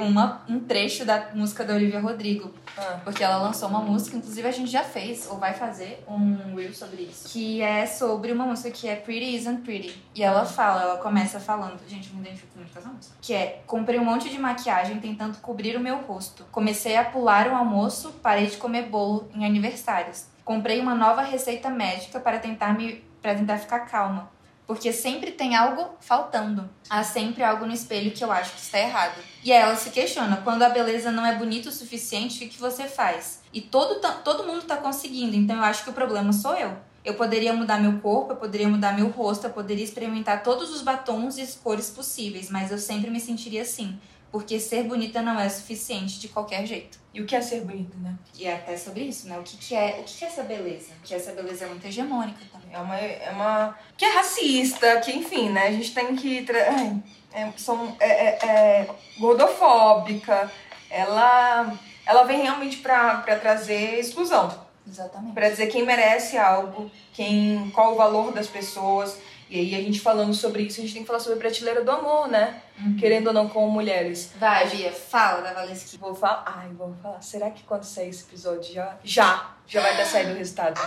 um, 0.00 0.04
uma- 0.08 0.42
um 0.48 0.58
trecho 0.60 1.04
da 1.04 1.28
música 1.34 1.64
da 1.64 1.74
Olivia 1.74 2.00
Rodrigo. 2.00 2.52
Ah. 2.76 3.00
Porque 3.04 3.22
ela 3.22 3.36
lançou 3.36 3.68
uma 3.68 3.80
música, 3.80 4.16
inclusive 4.16 4.46
a 4.48 4.50
gente 4.50 4.70
já 4.70 4.82
fez, 4.82 5.28
ou 5.30 5.38
vai 5.38 5.54
fazer, 5.54 6.02
um 6.08 6.54
reel 6.56 6.74
sobre 6.74 7.02
isso. 7.02 7.28
Que 7.28 7.62
é 7.62 7.86
sobre 7.86 8.32
uma 8.32 8.44
música 8.46 8.70
que 8.70 8.88
é 8.88 8.96
Pretty 8.96 9.36
Isn't 9.36 9.62
Pretty. 9.62 10.02
E 10.14 10.22
ela 10.22 10.44
fala, 10.44 10.82
ela 10.82 10.96
começa 10.98 11.38
falando, 11.38 11.78
gente, 11.86 12.08
eu 12.08 12.14
me 12.16 12.20
identifico 12.22 12.52
muito 12.56 12.72
com 12.72 12.78
essa 12.78 12.88
música. 12.88 13.14
Que 13.20 13.32
é, 13.34 13.62
comprei 13.66 13.98
um 13.98 14.04
monte 14.04 14.28
de 14.28 14.38
maquiagem 14.38 14.98
tentando 14.98 15.38
cobrir 15.38 15.76
o 15.76 15.80
meu 15.80 15.98
rosto. 15.98 16.44
Comecei 16.50 16.96
a 16.96 17.04
pular 17.04 17.46
o 17.48 17.54
almoço, 17.54 18.12
parei 18.22 18.46
de 18.46 18.56
comer 18.56 18.86
bolo 18.88 19.28
em 19.34 19.44
aniversários. 19.46 20.26
Comprei 20.44 20.80
uma 20.80 20.94
nova 20.96 21.22
receita 21.22 21.70
médica 21.70 22.18
para 22.18 22.38
tentar 22.40 22.76
me 22.76 23.08
para 23.22 23.34
tentar 23.34 23.58
ficar 23.58 23.80
calma. 23.80 24.30
Porque 24.70 24.92
sempre 24.92 25.32
tem 25.32 25.56
algo 25.56 25.96
faltando. 25.98 26.70
Há 26.88 27.02
sempre 27.02 27.42
algo 27.42 27.66
no 27.66 27.72
espelho 27.72 28.12
que 28.12 28.22
eu 28.22 28.30
acho 28.30 28.52
que 28.52 28.60
está 28.60 28.78
errado. 28.78 29.20
E 29.42 29.52
aí 29.52 29.60
ela 29.60 29.74
se 29.74 29.90
questiona: 29.90 30.42
quando 30.44 30.62
a 30.62 30.68
beleza 30.68 31.10
não 31.10 31.26
é 31.26 31.34
bonita 31.34 31.68
o 31.68 31.72
suficiente, 31.72 32.44
o 32.44 32.48
que, 32.48 32.56
você 32.56 32.84
faz? 32.84 33.40
E 33.52 33.60
todo, 33.60 34.00
todo 34.22 34.44
mundo 34.44 34.62
tá 34.62 34.76
conseguindo, 34.76 35.34
então 35.34 35.56
eu 35.56 35.64
acho 35.64 35.82
que 35.82 35.90
o 35.90 35.92
problema 35.92 36.32
sou 36.32 36.54
eu. 36.54 36.76
Eu 37.04 37.14
poderia 37.14 37.52
mudar 37.52 37.80
meu 37.80 37.98
corpo, 37.98 38.30
eu 38.30 38.36
poderia 38.36 38.68
mudar 38.68 38.92
meu 38.92 39.08
rosto, 39.08 39.44
eu 39.44 39.50
poderia 39.50 39.82
experimentar 39.82 40.44
todos 40.44 40.70
os 40.70 40.82
batons 40.82 41.36
e 41.36 41.42
as 41.42 41.56
cores 41.56 41.90
possíveis, 41.90 42.48
mas 42.48 42.70
eu 42.70 42.78
sempre 42.78 43.10
me 43.10 43.18
sentiria 43.18 43.62
assim. 43.62 43.98
Porque 44.30 44.60
ser 44.60 44.84
bonita 44.84 45.20
não 45.22 45.38
é 45.40 45.48
suficiente 45.48 46.20
de 46.20 46.28
qualquer 46.28 46.64
jeito. 46.64 47.00
E 47.12 47.20
o 47.20 47.26
que 47.26 47.34
é 47.34 47.40
ser 47.40 47.62
bonita, 47.62 47.96
né? 47.98 48.14
E 48.38 48.46
é 48.46 48.54
até 48.54 48.76
sobre 48.76 49.02
isso, 49.02 49.28
né? 49.28 49.36
O 49.38 49.42
que, 49.42 49.56
que 49.56 49.74
é 49.74 49.98
o 50.00 50.04
que, 50.04 50.18
que 50.18 50.24
é 50.24 50.28
essa 50.28 50.42
beleza? 50.44 50.92
Que 51.02 51.14
essa 51.14 51.32
beleza 51.32 51.64
é 51.64 51.68
muito 51.68 51.84
hegemônica 51.84 52.38
também. 52.52 52.72
É 52.72 52.78
uma, 52.78 52.96
é 52.96 53.30
uma. 53.32 53.76
que 53.96 54.04
é 54.04 54.08
racista, 54.10 55.00
que 55.00 55.10
enfim, 55.10 55.50
né? 55.50 55.66
A 55.66 55.72
gente 55.72 55.92
tem 55.92 56.14
que. 56.14 56.46
Ai, 56.52 57.02
É, 57.32 57.50
são, 57.56 57.96
é, 57.98 58.08
é, 58.08 58.38
é 58.46 58.90
gordofóbica. 59.18 60.50
Ela, 60.88 61.72
ela 62.06 62.24
vem 62.24 62.42
realmente 62.42 62.78
pra, 62.78 63.16
pra 63.18 63.36
trazer 63.36 63.98
exclusão. 63.98 64.68
Exatamente. 64.86 65.34
Pra 65.34 65.48
dizer 65.48 65.66
quem 65.68 65.84
merece 65.84 66.36
algo, 66.36 66.90
quem, 67.12 67.70
qual 67.74 67.92
o 67.92 67.96
valor 67.96 68.32
das 68.32 68.46
pessoas. 68.46 69.18
E 69.50 69.58
aí 69.58 69.74
a 69.74 69.82
gente 69.84 70.00
falando 70.00 70.32
sobre 70.32 70.62
isso, 70.62 70.78
a 70.78 70.82
gente 70.84 70.92
tem 70.94 71.02
que 71.02 71.08
falar 71.08 71.18
sobre 71.18 71.36
a 71.36 71.40
prateleira 71.40 71.82
do 71.82 71.90
amor, 71.90 72.28
né? 72.28 72.62
Querendo 73.00 73.26
ou 73.26 73.32
não, 73.32 73.48
como 73.48 73.68
mulheres. 73.68 74.32
Vai, 74.38 74.68
Bia, 74.68 74.92
fala 74.92 75.40
da 75.40 75.52
Valesky. 75.52 75.98
Vou 75.98 76.14
falar. 76.14 76.44
Ai, 76.46 76.68
vou 76.68 76.94
falar. 77.02 77.20
Será 77.20 77.50
que 77.50 77.64
quando 77.64 77.82
sair 77.82 78.10
esse 78.10 78.22
episódio 78.22 78.72
já. 78.72 78.96
Já! 79.02 79.50
Já 79.66 79.80
vai 79.80 79.96
dar 79.96 80.04
saído 80.06 80.30
o 80.30 80.36
resultado? 80.36 80.80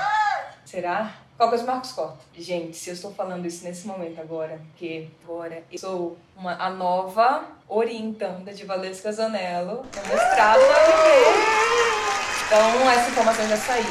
Será? 0.64 1.14
Qual 1.36 1.50
coisa 1.50 1.66
o 1.66 1.68
Marcos 1.68 1.92
corta? 1.92 2.20
Gente, 2.38 2.78
se 2.78 2.90
eu 2.90 2.94
estou 2.94 3.14
falando 3.14 3.46
isso 3.46 3.66
nesse 3.66 3.86
momento 3.86 4.22
agora, 4.22 4.62
porque 4.72 5.10
agora 5.26 5.62
eu 5.70 5.78
sou 5.78 6.18
uma, 6.38 6.54
a 6.54 6.70
nova 6.70 7.44
orientanda 7.68 8.54
de 8.54 8.64
Valesca 8.64 9.12
Zanello, 9.12 9.78
no 9.78 10.10
mestrado 10.10 10.60
na. 10.62 11.84
Então, 12.46 12.90
essa 12.90 13.10
informação 13.10 13.48
já 13.50 13.58
saiu, 13.58 13.84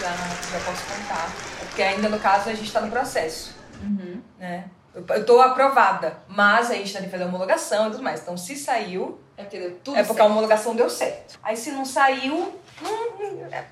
já, 0.00 0.12
já 0.12 0.64
posso 0.64 0.82
contar. 0.86 1.32
É 1.60 1.64
Porque 1.64 1.82
ainda 1.82 2.08
no 2.08 2.20
caso 2.20 2.50
a 2.50 2.54
gente 2.54 2.66
está 2.66 2.80
no 2.80 2.90
processo, 2.90 3.58
Uhum. 3.82 4.09
Né? 4.40 4.64
Eu, 4.92 5.24
tô 5.24 5.40
aprovada, 5.40 6.20
mas 6.26 6.68
a 6.68 6.74
gente 6.74 6.92
tem 6.92 7.02
que 7.02 7.10
fazer 7.10 7.22
a 7.22 7.26
homologação 7.26 7.86
e 7.86 7.90
tudo 7.92 8.02
mais. 8.02 8.22
Então, 8.22 8.36
se 8.36 8.56
saiu, 8.56 9.20
É 9.36 9.42
porque 9.42 9.60
deu 9.60 9.78
tudo 9.84 9.96
é 9.96 10.02
porque 10.02 10.20
a 10.20 10.24
homologação 10.24 10.74
deu 10.74 10.90
certo. 10.90 11.38
Aí 11.44 11.56
se 11.56 11.70
não 11.70 11.84
saiu, 11.84 12.60
não, 12.82 13.46
é, 13.52 13.64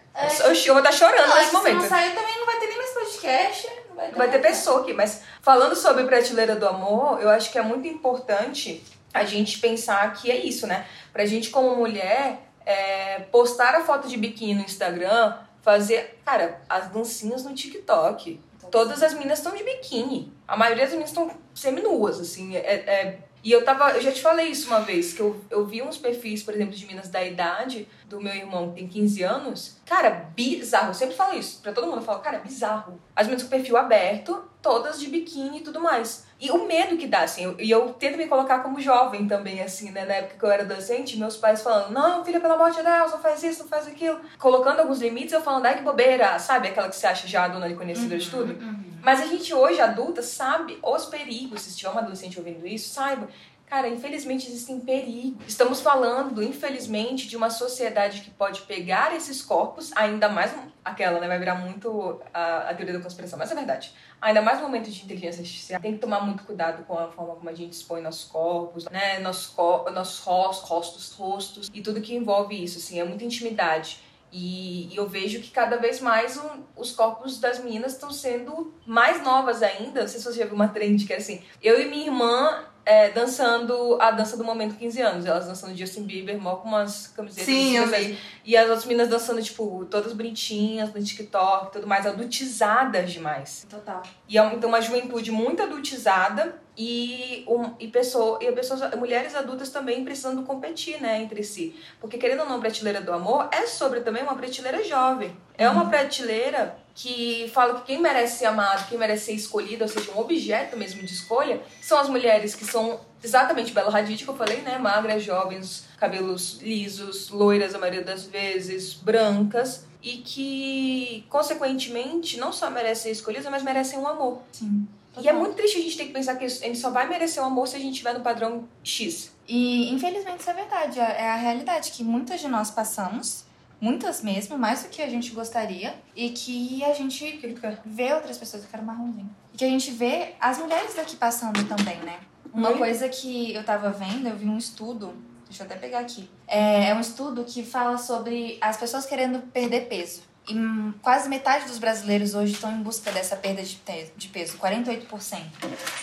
eu, 0.45 0.55
eu 0.55 0.75
vou 0.75 0.79
estar 0.79 0.93
chorando 0.93 1.27
Não, 1.29 1.37
é 1.37 1.41
nesse 1.41 1.51
que 1.51 1.57
se 1.57 1.57
momento. 1.57 1.83
não 1.83 1.89
sair 1.89 2.15
também 2.15 2.39
não 2.39 2.47
vai 2.47 2.61
ter 2.61 2.67
nem 2.69 2.77
mais 2.77 2.91
podcast. 2.91 3.69
Não 3.89 3.97
vai 3.97 4.09
ter, 4.09 4.17
Vai 4.17 4.31
ter 4.31 4.39
pessoa 4.39 4.81
aqui, 4.83 4.93
mas 4.93 5.23
falando 5.43 5.75
sobre 5.75 6.05
prateleira 6.05 6.55
do 6.55 6.69
amor, 6.69 7.21
eu 7.21 7.29
acho 7.31 7.51
que 7.51 7.59
é 7.59 7.63
muito 7.63 7.89
importante 7.89 8.85
a 9.13 9.25
gente 9.25 9.59
pensar 9.59 10.13
que 10.13 10.31
é 10.31 10.37
isso, 10.37 10.69
né? 10.69 10.87
Pra 11.13 11.27
gente 11.27 11.51
como 11.51 11.75
mulher, 11.75 12.39
é, 12.65 13.21
postar 13.33 13.75
a 13.75 13.83
foto 13.83 14.07
de 14.07 14.17
biquíni 14.17 14.55
no 14.55 14.63
Instagram, 14.63 15.37
fazer, 15.63 16.21
cara, 16.25 16.61
as 16.69 16.89
dancinhas 16.89 17.43
no 17.45 17.55
TikTok. 17.55 18.41
Todas 18.71 19.03
as 19.03 19.15
meninas 19.15 19.39
estão 19.39 19.55
de 19.55 19.65
biquíni. 19.65 20.33
A 20.47 20.57
maioria 20.57 20.85
das 20.85 20.93
meninas 20.93 21.11
estão 21.11 21.31
seminuas, 21.55 22.21
assim. 22.21 22.57
É, 22.57 22.61
é- 22.61 23.28
E 23.43 23.53
eu 23.53 23.65
tava. 23.65 23.91
Eu 23.93 24.01
já 24.03 24.11
te 24.13 24.21
falei 24.21 24.49
isso 24.49 24.67
uma 24.69 24.81
vez, 24.81 25.13
que 25.13 25.21
eu, 25.21 25.41
eu 25.51 25.65
vi 25.67 25.81
uns 25.83 25.97
perfis, 25.97 26.43
por 26.43 26.53
exemplo, 26.55 26.75
de 26.75 26.85
meninas 26.87 27.09
da 27.09 27.25
idade 27.25 27.89
do 28.07 28.21
meu 28.21 28.35
irmão, 28.35 28.71
que 28.71 28.77
tem 28.81 28.89
15 28.89 29.23
anos. 29.23 29.77
Cara, 29.87 30.11
bizarro. 30.35 30.89
Eu 30.91 30.95
sempre 30.95 31.15
falo 31.15 31.39
isso 31.39 31.61
pra 31.63 31.73
todo 31.73 31.87
mundo. 31.87 31.99
Eu 31.99 32.03
falo, 32.03 32.21
cara, 32.21 32.39
bizarro. 32.39 33.01
As 33.15 33.27
meninas 33.27 33.45
com 33.45 33.51
perfil 33.51 33.77
aberto, 33.77 34.43
todas 34.61 34.99
de 34.99 35.09
biquíni 35.09 35.59
e 35.59 35.61
tudo 35.61 35.81
mais. 35.81 36.27
E 36.41 36.51
o 36.51 36.67
medo 36.67 36.97
que 36.97 37.07
dá, 37.07 37.21
assim. 37.23 37.45
eu- 37.45 37.57
E 37.59 37.71
eu, 37.71 37.93
tento 37.95 38.17
me 38.17 38.27
colocar 38.27 38.61
como 38.61 38.81
jovem 38.81 39.27
também, 39.27 39.61
assim, 39.63 39.91
né? 39.91 40.05
Na 40.05 40.15
época 40.15 40.37
que 40.39 40.45
eu 40.45 40.51
era 40.51 40.63
adolescente, 40.63 41.17
meus 41.19 41.37
pais 41.37 41.63
falando, 41.63 41.91
não, 41.93 42.25
filha, 42.25 42.41
pelo 42.41 42.55
amor 42.55 42.71
de 42.71 42.83
Deus, 42.83 43.11
não 43.13 43.19
faz 43.19 43.43
isso, 43.43 43.63
não 43.63 43.69
faz 43.69 43.87
aquilo. 43.89 44.21
Colocando 44.39 44.81
alguns 44.81 45.01
limites, 45.01 45.33
eu 45.33 45.41
falando, 45.43 45.67
ai 45.67 45.77
que 45.79 45.83
bobeira, 45.83 46.39
sabe? 46.39 46.69
Aquela 46.69 46.89
que 46.89 46.97
você 46.97 47.07
acha 47.07 47.27
já 47.27 47.45
a 47.45 47.49
dona 47.49 47.69
e 47.69 47.75
conhecedora 47.75 48.19
de 48.19 48.31
tudo. 48.31 48.57
Mas 49.03 49.21
a 49.21 49.27
gente 49.27 49.53
hoje, 49.55 49.81
adulta, 49.81 50.23
sabe 50.23 50.79
os 50.83 51.07
perigos. 51.07 51.63
Se 51.63 51.77
tiver 51.77 51.91
uma 51.91 52.01
adolescente 52.01 52.39
ouvindo 52.39 52.67
isso, 52.67 52.89
saiba. 52.93 53.29
Cara, 53.67 53.87
infelizmente 53.87 54.47
existem 54.49 54.81
perigos. 54.81 55.45
Estamos 55.47 55.83
falando, 55.83 56.43
infelizmente, 56.43 57.29
de 57.29 57.37
uma 57.37 57.51
sociedade 57.51 58.23
que 58.23 58.31
pode 58.31 58.63
pegar 58.63 59.15
esses 59.15 59.43
corpos, 59.43 59.93
ainda 59.95 60.27
mais 60.27 60.55
aquela, 60.83 61.21
né? 61.21 61.29
Vai 61.29 61.39
virar 61.39 61.55
muito 61.57 62.19
a, 62.33 62.71
a 62.71 62.75
teoria 62.75 62.95
da 62.97 63.01
conspiração, 63.03 63.39
mas 63.39 63.51
é 63.53 63.55
verdade. 63.55 63.93
Ainda 64.23 64.41
mais 64.41 64.57
no 64.59 64.65
momento 64.65 64.91
de 64.91 65.05
inteligência 65.05 65.43
artificial, 65.43 65.81
tem 65.83 65.93
que 65.93 65.99
tomar 65.99 66.21
muito 66.25 66.45
cuidado 66.45 66.83
com 66.85 66.99
a 66.99 67.09
forma 67.09 67.35
como 67.37 67.51
a 67.51 67.55
gente 67.55 67.75
expõe 67.75 68.01
nossos 68.01 68.25
corpos, 68.25 68.87
né? 68.87 69.19
Nossos, 69.19 69.49
co 69.49 69.85
nossos 69.91 70.19
ros- 70.21 70.61
rostos, 70.61 71.13
rostos 71.13 71.71
e 71.73 71.83
tudo 71.83 72.01
que 72.01 72.15
envolve 72.17 72.65
isso, 72.65 72.79
assim, 72.79 72.99
é 72.99 73.05
muita 73.05 73.25
intimidade. 73.25 74.01
E, 74.33 74.93
e 74.93 74.97
eu 74.97 75.09
vejo 75.09 75.41
que 75.41 75.51
cada 75.51 75.77
vez 75.77 76.01
mais 76.01 76.37
o- 76.37 76.51
os 76.77 76.93
corpos 76.93 77.39
das 77.41 77.59
meninas 77.63 77.93
estão 77.93 78.11
sendo 78.11 78.75
mais 78.87 79.23
novas 79.23 79.63
ainda. 79.63 80.03
Não 80.03 80.09
sei 80.09 80.19
se 80.21 80.25
você 80.27 80.39
já 80.41 80.45
viu 80.45 80.55
uma 80.55 80.69
trend 80.69 81.07
que 81.07 81.13
é 81.13 81.17
assim: 81.17 81.43
eu 81.63 81.81
e 81.81 81.87
minha 81.87 82.07
irmã 82.07 82.65
é, 82.85 83.11
dançando 83.11 83.99
a 84.01 84.11
dança 84.11 84.35
do 84.37 84.45
momento 84.45 84.77
15 84.77 85.01
anos. 85.03 85.27
Elas 85.27 85.47
dançando 85.47 85.77
Justin 85.77 86.05
Bieber, 86.05 86.41
mó 86.41 86.57
com 86.57 86.69
umas 86.69 87.07
camisetas. 87.09 87.45
Sim, 87.45 87.77
eu 87.77 87.87
vi. 87.87 88.19
E 88.45 88.57
as 88.57 88.65
outras 88.67 88.87
meninas 88.87 89.09
dançando, 89.09 89.43
tipo, 89.43 89.87
todas 89.91 90.13
bonitinhas 90.15 90.93
no 90.95 91.03
TikTok 91.03 91.73
tudo 91.73 91.87
mais, 91.87 92.07
adultizadas 92.07 93.13
demais. 93.13 93.67
Total. 93.69 94.03
E 94.29 94.39
é 94.39 94.43
um- 94.43 94.53
então 94.53 94.69
uma 94.71 94.81
juventude 94.81 95.31
muito 95.31 95.63
adultizada 95.63 96.61
e, 96.79 97.45
um, 97.49 97.75
e, 97.81 97.89
pessoa, 97.89 98.39
e 98.41 98.53
pessoas, 98.53 98.95
mulheres 98.95 99.35
adultas 99.35 99.69
também 99.69 100.05
precisando 100.05 100.45
competir 100.45 101.03
né, 101.03 101.21
entre 101.21 101.43
si. 101.43 101.75
Porque, 102.01 102.17
querendo 102.17 102.43
ou 102.43 102.49
não, 102.49 102.61
Prateleira 102.61 103.01
do 103.01 103.13
Amor 103.13 103.49
é 103.51 103.67
sobre 103.67 104.01
também 104.01 104.23
uma 104.23 104.37
prateleira 104.37 104.85
jovem. 104.85 105.37
É 105.57 105.69
uma 105.69 105.89
prateleira 105.91 106.79
que 106.95 107.51
fala 107.53 107.81
que 107.81 107.87
quem 107.87 108.01
merece 108.01 108.39
ser 108.39 108.47
amado, 108.47 108.89
quem 108.89 108.97
merece 108.97 109.27
ser 109.27 109.33
escolhido, 109.33 109.83
ou 109.83 109.89
seja, 109.89 110.13
um 110.13 110.21
objeto 110.21 110.77
mesmo 110.77 111.03
de 111.03 111.13
escolha, 111.13 111.61
são 111.81 111.99
as 111.99 112.09
mulheres 112.09 112.55
que 112.55 112.65
são 112.65 113.01
exatamente 113.23 113.73
Bela 113.73 113.97
Hadid, 113.97 114.23
que 114.23 114.31
eu 114.31 114.37
falei, 114.37 114.59
né? 114.59 114.79
Magras, 114.79 115.25
jovens, 115.25 115.85
cabelos 115.99 116.61
lisos, 116.63 117.29
loiras 117.31 117.75
a 117.75 117.79
maioria 117.79 118.05
das 118.05 118.25
vezes, 118.25 118.95
brancas, 118.95 119.85
e 120.01 120.19
que, 120.19 121.27
consequentemente, 121.29 122.39
não 122.39 122.53
só 122.53 122.71
merecem 122.71 123.05
ser 123.05 123.11
escolhidas, 123.11 123.51
mas 123.51 123.65
merecem 123.65 123.99
um 123.99 124.07
amor. 124.07 124.43
Sim. 124.53 124.87
E 125.23 125.29
é 125.29 125.33
muito 125.33 125.55
triste 125.55 125.79
a 125.79 125.83
gente 125.83 125.97
ter 125.97 126.05
que 126.07 126.13
pensar 126.13 126.37
que 126.37 126.45
a 126.45 126.49
gente 126.49 126.79
só 126.79 126.91
vai 126.91 127.09
merecer 127.09 127.43
um 127.43 127.47
amor 127.47 127.67
se 127.69 127.77
a 127.77 127.79
gente 127.79 127.93
estiver 127.93 128.15
no 128.15 128.21
padrão 128.21 128.69
X. 128.83 129.33
E 129.47 129.93
infelizmente 129.93 130.41
isso 130.41 130.51
é 130.51 130.55
verdade, 130.55 131.01
é 131.01 131.17
é 131.19 131.31
a 131.31 131.37
realidade 131.37 131.91
que 131.93 132.05
muitas 132.05 132.41
de 132.41 132.49
nós 132.49 132.71
passamos, 132.71 133.45
muitas 133.81 134.23
mesmo, 134.23 134.59
mais 134.59 134.83
do 134.83 134.89
que 134.89 135.01
a 135.03 135.09
gente 135.09 135.31
gostaria, 135.33 135.95
e 136.15 136.31
que 136.31 136.85
a 136.85 136.93
O 136.93 136.95
gente 136.95 137.41
vê 137.85 138.13
outras 138.13 138.37
pessoas, 138.39 138.65
eu 138.65 138.69
quero 138.71 138.83
marronzinho. 138.83 139.31
E 139.55 139.57
que 139.57 139.65
a 139.65 139.69
gente 139.69 139.91
vê 139.91 140.35
as 140.41 140.59
mulheres 140.59 140.95
daqui 140.95 141.17
passando 141.17 141.65
também, 141.65 141.97
né? 141.99 142.19
Uma 142.53 142.71
Muito. 142.71 142.79
coisa 142.79 143.09
que 143.09 143.55
eu 143.55 143.63
tava 143.65 143.91
vendo, 143.91 144.27
eu 144.27 144.37
vi 144.37 144.49
um 144.49 144.57
estudo, 144.57 145.15
deixa 145.47 145.63
eu 145.63 145.67
até 145.67 145.77
pegar 145.77 146.01
aqui. 146.01 146.29
É, 146.47 146.89
é 146.89 146.95
um 146.95 147.01
estudo 147.01 147.45
que 147.45 147.63
fala 147.63 147.99
sobre 147.99 148.59
as 148.61 148.77
pessoas 148.77 149.07
querendo 149.07 149.41
perder 149.53 149.83
peso. 149.89 150.23
E 150.49 150.55
quase 151.03 151.29
metade 151.29 151.67
dos 151.67 151.79
brasileiros 151.79 152.35
hoje 152.35 152.55
estão 152.55 152.73
em 152.73 152.83
busca 152.83 153.13
dessa 153.13 153.37
perda 153.37 153.63
de, 153.63 154.29
peso, 154.29 154.57
48%. 154.59 155.43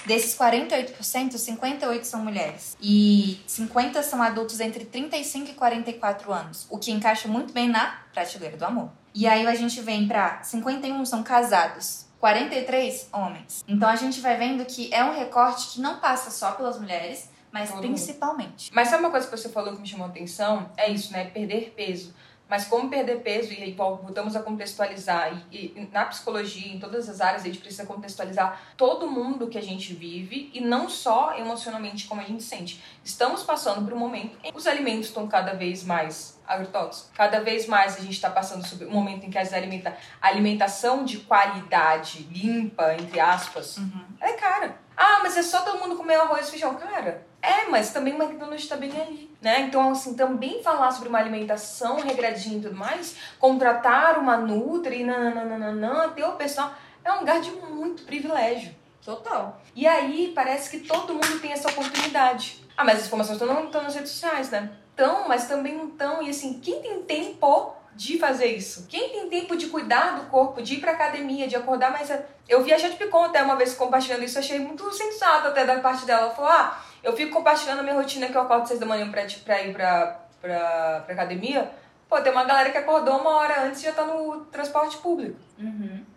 Desses 0.06 0.38
48%, 0.38 1.38
58 1.38 2.06
são 2.06 2.24
mulheres. 2.24 2.78
E 2.80 3.42
50 3.48 4.04
são 4.04 4.22
adultos 4.22 4.60
entre 4.60 4.86
35 4.86 5.52
e 5.52 5.54
44 5.54 6.32
anos, 6.32 6.68
o 6.70 6.78
que 6.78 6.92
encaixa 6.92 7.28
muito 7.28 7.52
bem 7.52 7.68
na 7.68 8.00
prateleira 8.14 8.56
do 8.56 8.66
amor. 8.66 8.92
E 9.14 9.28
aí 9.28 9.48
a 9.48 9.56
gente 9.56 9.82
vem 9.82 10.08
pra 10.08 10.44
51 10.44 11.06
são 11.06 11.24
casados, 11.24 12.06
43 12.20 13.10
homens. 13.14 13.64
Então 13.68 13.90
a 13.90 13.96
gente 13.96 14.20
vai 14.20 14.38
vendo 14.38 14.66
que 14.66 14.94
é 14.94 15.04
um 15.04 15.16
recorte 15.16 15.74
que 15.74 15.82
não 15.82 16.00
passa 16.00 16.30
só 16.30 16.52
pelas 16.52 16.80
mulheres, 16.80 17.30
mas 17.52 17.70
Todo 17.70 17.80
principalmente. 17.80 18.70
Mas 18.74 18.90
sabe 18.90 19.02
uma 19.02 19.10
coisa 19.10 19.26
que 19.26 19.38
você 19.38 19.48
falou 19.48 19.74
que 19.74 19.82
me 19.82 19.88
chamou 19.88 20.08
a 20.08 20.10
atenção? 20.10 20.70
É 20.76 20.92
isso, 20.92 21.14
né? 21.14 21.24
Perder 21.24 21.74
peso. 21.74 22.14
Mas 22.48 22.66
como 22.66 22.90
perder 22.90 23.22
peso, 23.22 23.52
e 23.52 23.72
voltamos 23.74 24.36
a 24.36 24.42
contextualizar, 24.42 25.42
e, 25.52 25.74
e 25.76 25.90
na 25.92 26.06
psicologia, 26.06 26.74
em 26.74 26.80
todas 26.80 27.10
as 27.10 27.20
áreas, 27.20 27.42
a 27.42 27.46
gente 27.46 27.58
precisa 27.58 27.86
contextualizar 27.86 28.62
todo 28.78 29.10
mundo 29.10 29.48
que 29.48 29.58
a 29.58 29.64
gente 29.64 29.94
vive, 29.94 30.52
e 30.54 30.62
não 30.62 30.88
só 30.88 31.36
emocionalmente 31.38 32.08
como 32.08 32.22
a 32.22 32.24
gente 32.24 32.44
sente. 32.44 32.84
Estamos 33.04 33.44
passando 33.44 33.84
por 33.84 33.94
um 33.94 34.00
momento 34.00 34.38
em 34.44 34.52
que 34.52 34.58
os 34.58 34.68
alimentos 34.68 35.08
estão 35.08 35.28
cada 35.28 35.54
vez 35.54 35.84
mais 35.84 36.40
agrotóxicos. 36.48 37.12
Cada 37.16 37.42
vez 37.42 37.66
mais 37.66 37.98
a 37.98 38.02
gente 38.02 38.14
está 38.14 38.30
passando 38.30 38.68
por 38.68 38.88
um 38.88 38.92
momento 38.92 39.26
em 39.26 39.32
que 39.32 39.38
as 39.38 39.52
alimenta 39.52 39.98
a 40.22 40.28
alimentação 40.28 41.04
de 41.04 41.20
qualidade, 41.20 42.24
limpa, 42.32 42.94
entre 42.94 43.20
aspas, 43.20 43.78
é 44.22 44.34
cara. 44.34 44.78
Ah, 44.96 45.20
mas 45.24 45.36
é 45.36 45.44
só 45.44 45.62
todo 45.62 45.80
mundo 45.80 45.96
comer 45.96 46.16
arroz 46.16 46.48
e 46.48 46.52
feijão. 46.52 46.76
Cara, 46.76 47.26
é, 47.46 47.70
mas 47.70 47.92
também 47.92 48.14
o 48.14 48.22
McDonald's 48.22 48.64
está 48.64 48.76
bem 48.76 48.92
ali, 49.00 49.32
né? 49.42 49.62
Então, 49.62 49.92
assim, 49.92 50.16
também 50.16 50.64
falar 50.64 50.92
sobre 50.92 51.10
uma 51.10 51.20
alimentação 51.20 52.00
regradinha 52.00 52.58
e 52.58 52.62
tudo 52.62 52.76
mais, 52.76 53.16
contratar 53.40 54.18
uma 54.20 54.38
Nutri, 54.38 55.04
nananana, 55.04 56.10
ter 56.10 56.24
o 56.24 56.34
pessoal, 56.34 56.74
é 57.04 57.12
um 57.12 57.20
lugar 57.20 57.40
de 57.40 57.52
muito 57.52 58.04
privilégio. 58.04 58.76
Total. 59.04 59.62
E 59.76 59.86
aí, 59.86 60.32
parece 60.34 60.72
que 60.72 60.80
todo 60.88 61.14
mundo 61.14 61.40
tem 61.40 61.52
essa 61.52 61.70
oportunidade. 61.70 62.66
Ah, 62.76 62.84
mas 62.84 63.00
as 63.00 63.06
informações 63.06 63.40
estão 63.40 63.82
nas 63.84 63.94
redes 63.94 64.12
sociais, 64.12 64.50
né? 64.50 64.72
Estão, 64.90 65.28
mas 65.28 65.48
também 65.48 65.76
não 65.76 65.90
estão. 65.90 66.24
E 66.24 66.30
assim, 66.30 66.60
quem 66.60 66.82
tem 66.82 67.04
tempo 67.04 67.76
de 67.94 68.18
fazer 68.18 68.48
isso? 68.48 68.88
Quem 68.90 69.10
tem 69.10 69.30
tempo 69.30 69.56
de 69.56 69.68
cuidar 69.68 70.20
do 70.20 70.26
corpo, 70.30 70.62
de 70.62 70.76
ir 70.76 70.82
pra 70.82 70.94
academia, 70.94 71.48
de 71.48 71.56
acordar 71.56 71.92
mais... 71.92 72.12
Eu 72.50 72.64
vi 72.64 72.74
a 72.74 72.78
Jade 72.78 72.96
Picon 72.96 73.26
até 73.26 73.42
uma 73.44 73.56
vez 73.56 73.76
compartilhando 73.76 74.24
isso, 74.24 74.40
achei 74.40 74.60
muito 74.60 74.92
sensato 74.92 75.48
até 75.48 75.66
da 75.66 75.80
parte 75.80 76.06
dela. 76.06 76.24
Ela 76.24 76.36
falou, 76.36 76.52
ah, 76.52 76.84
eu 77.06 77.16
fico 77.16 77.32
compartilhando 77.32 77.80
a 77.80 77.84
minha 77.84 77.96
rotina 77.96 78.28
que 78.28 78.36
eu 78.36 78.42
acordo 78.42 78.64
às 78.64 78.68
seis 78.68 78.80
da 78.80 78.86
manhã 78.86 79.10
pra, 79.10 79.26
pra 79.46 79.62
ir 79.62 79.74
pra, 79.74 80.20
pra, 80.42 81.04
pra 81.06 81.14
academia. 81.14 81.72
Pô, 82.10 82.20
tem 82.22 82.32
uma 82.32 82.44
galera 82.44 82.72
que 82.72 82.78
acordou 82.78 83.18
uma 83.20 83.30
hora 83.38 83.64
antes 83.64 83.82
e 83.82 83.86
já 83.86 83.94
tá 83.94 84.06
no 84.06 84.42
transporte 84.46 84.98
público. 84.98 85.40